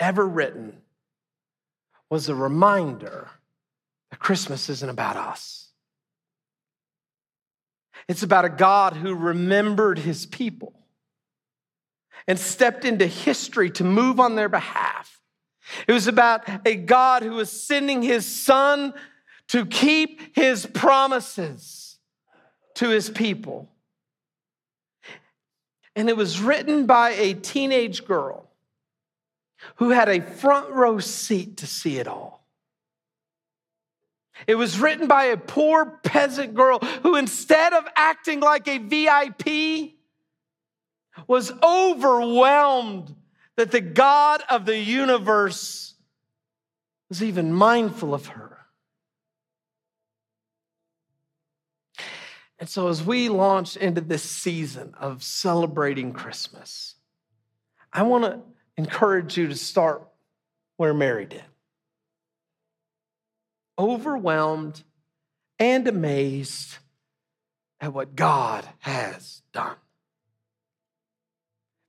ever 0.00 0.26
written 0.26 0.78
was 2.10 2.28
a 2.28 2.34
reminder 2.34 3.30
that 4.10 4.20
Christmas 4.20 4.68
isn't 4.68 4.88
about 4.88 5.16
us. 5.16 5.68
It's 8.08 8.22
about 8.22 8.44
a 8.44 8.50
God 8.50 8.94
who 8.94 9.14
remembered 9.14 9.98
his 9.98 10.26
people 10.26 10.72
and 12.26 12.38
stepped 12.38 12.84
into 12.84 13.06
history 13.06 13.70
to 13.70 13.84
move 13.84 14.20
on 14.20 14.34
their 14.34 14.48
behalf. 14.48 15.20
It 15.86 15.92
was 15.92 16.06
about 16.06 16.44
a 16.66 16.76
God 16.76 17.22
who 17.22 17.32
was 17.32 17.50
sending 17.50 18.02
his 18.02 18.26
son 18.26 18.92
to 19.48 19.66
keep 19.66 20.36
his 20.36 20.66
promises 20.66 21.98
to 22.74 22.88
his 22.90 23.08
people. 23.08 23.68
And 25.96 26.08
it 26.08 26.16
was 26.16 26.40
written 26.40 26.86
by 26.86 27.10
a 27.10 27.34
teenage 27.34 28.04
girl 28.04 28.50
who 29.76 29.90
had 29.90 30.08
a 30.08 30.20
front 30.20 30.70
row 30.70 30.98
seat 30.98 31.58
to 31.58 31.66
see 31.66 31.98
it 31.98 32.06
all. 32.06 32.44
It 34.46 34.56
was 34.56 34.78
written 34.78 35.06
by 35.06 35.24
a 35.24 35.36
poor 35.36 35.86
peasant 35.86 36.54
girl 36.54 36.78
who, 37.02 37.16
instead 37.16 37.72
of 37.72 37.86
acting 37.96 38.40
like 38.40 38.66
a 38.68 38.78
VIP, 38.78 39.94
was 41.26 41.52
overwhelmed 41.62 43.14
that 43.56 43.70
the 43.70 43.80
God 43.80 44.42
of 44.50 44.66
the 44.66 44.76
universe 44.76 45.94
was 47.08 47.22
even 47.22 47.52
mindful 47.52 48.12
of 48.12 48.26
her. 48.28 48.58
And 52.58 52.68
so, 52.68 52.88
as 52.88 53.04
we 53.04 53.28
launch 53.28 53.76
into 53.76 54.00
this 54.00 54.22
season 54.22 54.94
of 54.98 55.22
celebrating 55.22 56.12
Christmas, 56.12 56.94
I 57.92 58.02
want 58.02 58.24
to 58.24 58.40
encourage 58.76 59.36
you 59.36 59.48
to 59.48 59.54
start 59.54 60.02
where 60.76 60.94
Mary 60.94 61.26
did. 61.26 61.44
Overwhelmed 63.78 64.82
and 65.58 65.86
amazed 65.86 66.78
at 67.80 67.92
what 67.92 68.16
God 68.16 68.68
has 68.80 69.42
done. 69.52 69.76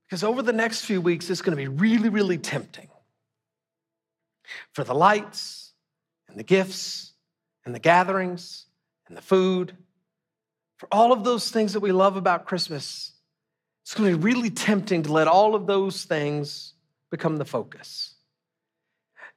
Because 0.05 0.23
over 0.23 0.41
the 0.41 0.53
next 0.53 0.85
few 0.85 1.01
weeks, 1.01 1.29
it's 1.29 1.41
going 1.41 1.57
to 1.57 1.61
be 1.61 1.67
really, 1.67 2.09
really 2.09 2.37
tempting 2.37 2.89
for 4.73 4.83
the 4.83 4.93
lights 4.93 5.73
and 6.29 6.37
the 6.37 6.43
gifts 6.43 7.13
and 7.65 7.73
the 7.73 7.79
gatherings 7.79 8.67
and 9.07 9.17
the 9.17 9.21
food, 9.21 9.75
for 10.77 10.87
all 10.91 11.11
of 11.11 11.23
those 11.23 11.49
things 11.49 11.73
that 11.73 11.79
we 11.79 11.91
love 11.91 12.17
about 12.17 12.45
Christmas. 12.45 13.13
It's 13.83 13.95
going 13.95 14.11
to 14.11 14.17
be 14.17 14.23
really 14.23 14.51
tempting 14.51 15.03
to 15.03 15.11
let 15.11 15.27
all 15.27 15.55
of 15.55 15.65
those 15.65 16.03
things 16.03 16.74
become 17.11 17.37
the 17.37 17.45
focus. 17.45 18.15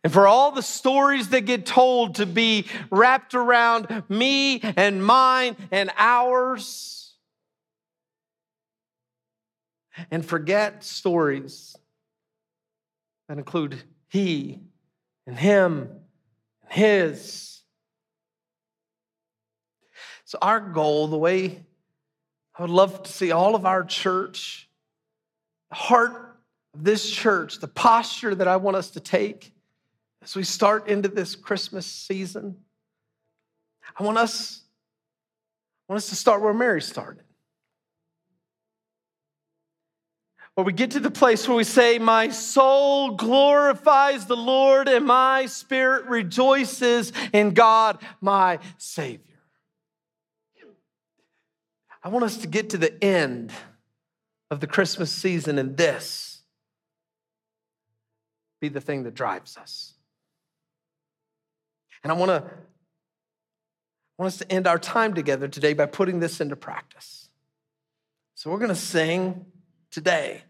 And 0.04 0.12
for 0.12 0.28
all 0.28 0.52
the 0.52 0.62
stories 0.62 1.30
that 1.30 1.42
get 1.42 1.66
told 1.66 2.16
to 2.16 2.26
be 2.26 2.66
wrapped 2.90 3.34
around 3.34 4.04
me 4.08 4.60
and 4.62 5.04
mine 5.04 5.56
and 5.70 5.90
ours, 5.96 7.14
and 10.10 10.24
forget 10.24 10.84
stories 10.84 11.76
that 13.28 13.38
include 13.38 13.82
he 14.08 14.60
and 15.26 15.36
him 15.36 15.88
and 16.62 16.72
his. 16.72 17.60
So, 20.24 20.38
our 20.40 20.60
goal, 20.60 21.08
the 21.08 21.18
way 21.18 21.64
I 22.56 22.62
would 22.62 22.70
love 22.70 23.02
to 23.02 23.12
see 23.12 23.32
all 23.32 23.54
of 23.54 23.66
our 23.66 23.82
church, 23.82 24.68
heart 25.72 26.27
this 26.74 27.08
church, 27.10 27.58
the 27.58 27.68
posture 27.68 28.34
that 28.34 28.48
I 28.48 28.56
want 28.56 28.76
us 28.76 28.90
to 28.90 29.00
take 29.00 29.52
as 30.22 30.36
we 30.36 30.42
start 30.42 30.88
into 30.88 31.08
this 31.08 31.34
Christmas 31.34 31.86
season. 31.86 32.56
I 33.98 34.02
want 34.02 34.18
us, 34.18 34.62
I 35.88 35.92
want 35.92 35.98
us 35.98 36.08
to 36.10 36.16
start 36.16 36.42
where 36.42 36.54
Mary 36.54 36.82
started. 36.82 37.24
Where 40.54 40.64
we 40.64 40.72
get 40.72 40.90
to 40.92 41.00
the 41.00 41.10
place 41.10 41.46
where 41.46 41.56
we 41.56 41.62
say, 41.62 42.00
My 42.00 42.30
soul 42.30 43.12
glorifies 43.12 44.26
the 44.26 44.36
Lord, 44.36 44.88
and 44.88 45.06
my 45.06 45.46
spirit 45.46 46.06
rejoices 46.06 47.12
in 47.32 47.54
God, 47.54 47.98
my 48.20 48.58
Savior. 48.76 49.22
I 52.02 52.08
want 52.08 52.24
us 52.24 52.38
to 52.38 52.48
get 52.48 52.70
to 52.70 52.78
the 52.78 53.02
end 53.02 53.52
of 54.50 54.60
the 54.60 54.66
Christmas 54.66 55.12
season 55.12 55.58
and 55.58 55.76
this 55.76 56.37
be 58.60 58.68
the 58.68 58.80
thing 58.80 59.04
that 59.04 59.14
drives 59.14 59.56
us. 59.56 59.94
And 62.02 62.12
I 62.12 62.14
want 62.14 62.30
to 62.30 62.50
want 64.18 64.32
us 64.32 64.38
to 64.38 64.52
end 64.52 64.66
our 64.66 64.78
time 64.78 65.14
together 65.14 65.46
today 65.46 65.74
by 65.74 65.86
putting 65.86 66.18
this 66.18 66.40
into 66.40 66.56
practice. 66.56 67.28
So 68.34 68.50
we're 68.50 68.58
going 68.58 68.68
to 68.68 68.74
sing 68.74 69.46
today 69.90 70.42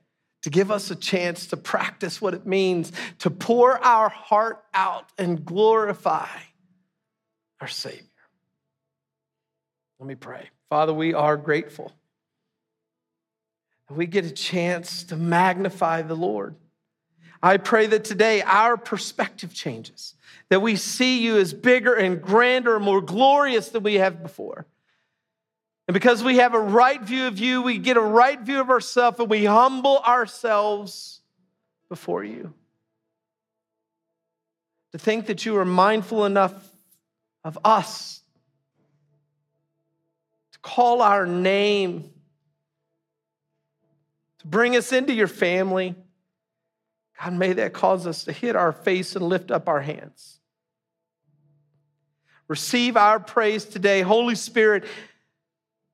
to 0.43 0.51
give 0.51 0.71
us 0.71 0.91
a 0.91 0.97
chance 0.97 1.47
to 1.49 1.57
practice 1.57 2.21
what 2.21 2.33
it 2.35 2.47
means 2.47 2.93
to 3.19 3.31
pour 3.31 3.83
our 3.85 4.09
heart 4.09 4.65
out 4.73 5.11
and 5.19 5.45
glorify 5.45 6.29
our 7.61 7.69
Savior. 7.69 8.05
Let 9.99 10.07
me 10.07 10.15
pray. 10.15 10.49
Father, 10.71 10.95
we 10.95 11.13
are 11.13 11.37
grateful. 11.37 11.93
We 13.91 14.07
get 14.07 14.25
a 14.25 14.31
chance 14.31 15.05
to 15.05 15.17
magnify 15.17 16.03
the 16.03 16.15
Lord. 16.15 16.55
I 17.43 17.57
pray 17.57 17.87
that 17.87 18.05
today 18.05 18.43
our 18.43 18.77
perspective 18.77 19.55
changes, 19.55 20.15
that 20.49 20.61
we 20.61 20.77
see 20.77 21.23
you 21.23 21.39
as 21.39 21.55
bigger 21.55 21.95
and 21.95 22.21
grander, 22.21 22.77
and 22.77 22.85
more 22.85 23.01
glorious 23.01 23.69
than 23.69 23.83
we 23.83 23.95
have 23.95 24.23
before. 24.23 24.67
And 25.87 25.95
because 25.95 26.23
we 26.23 26.37
have 26.37 26.55
a 26.55 26.61
right 26.61 27.01
view 27.01 27.27
of 27.27 27.39
you, 27.39 27.63
we 27.63 27.79
get 27.79 27.97
a 27.97 28.03
right 28.03 28.39
view 28.39 28.61
of 28.61 28.69
ourselves 28.69 29.19
and 29.21 29.31
we 29.31 29.47
humble 29.47 29.99
ourselves 29.99 31.21
before 31.89 32.25
you. 32.25 32.53
To 34.93 34.99
think 34.99 35.27
that 35.27 35.47
you 35.47 35.57
are 35.57 35.65
mindful 35.65 36.27
enough 36.27 36.53
of 37.45 37.59
us 37.65 38.21
to 40.53 40.59
call 40.59 41.01
our 41.01 41.25
name, 41.25 42.11
to 44.41 44.47
bring 44.47 44.77
us 44.77 44.93
into 44.93 45.15
your 45.15 45.29
family. 45.29 45.95
God, 47.23 47.35
may 47.35 47.53
that 47.55 47.73
cause 47.73 48.07
us 48.07 48.25
to 48.25 48.33
hit 48.33 48.57
our 48.57 48.73
face 48.73 49.17
and 49.17 49.25
lift 49.25 49.51
up 49.51 49.69
our 49.69 49.81
hands. 49.81 50.39
Receive 52.47 52.97
our 52.97 53.21
praise 53.21 53.65
today. 53.65 54.01
Holy 54.01 54.35
Spirit, 54.35 54.85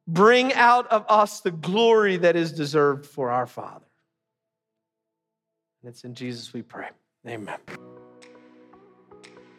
bring 0.07 0.53
out 0.53 0.87
of 0.89 1.05
us 1.09 1.41
the 1.41 1.51
glory 1.51 2.18
that 2.18 2.37
is 2.37 2.53
deserved 2.53 3.07
for 3.07 3.31
our 3.31 3.47
Father. 3.47 3.87
And 5.83 5.91
it's 5.91 6.05
in 6.05 6.14
Jesus 6.14 6.53
we 6.53 6.62
pray. 6.62 6.89
Amen. 7.27 7.59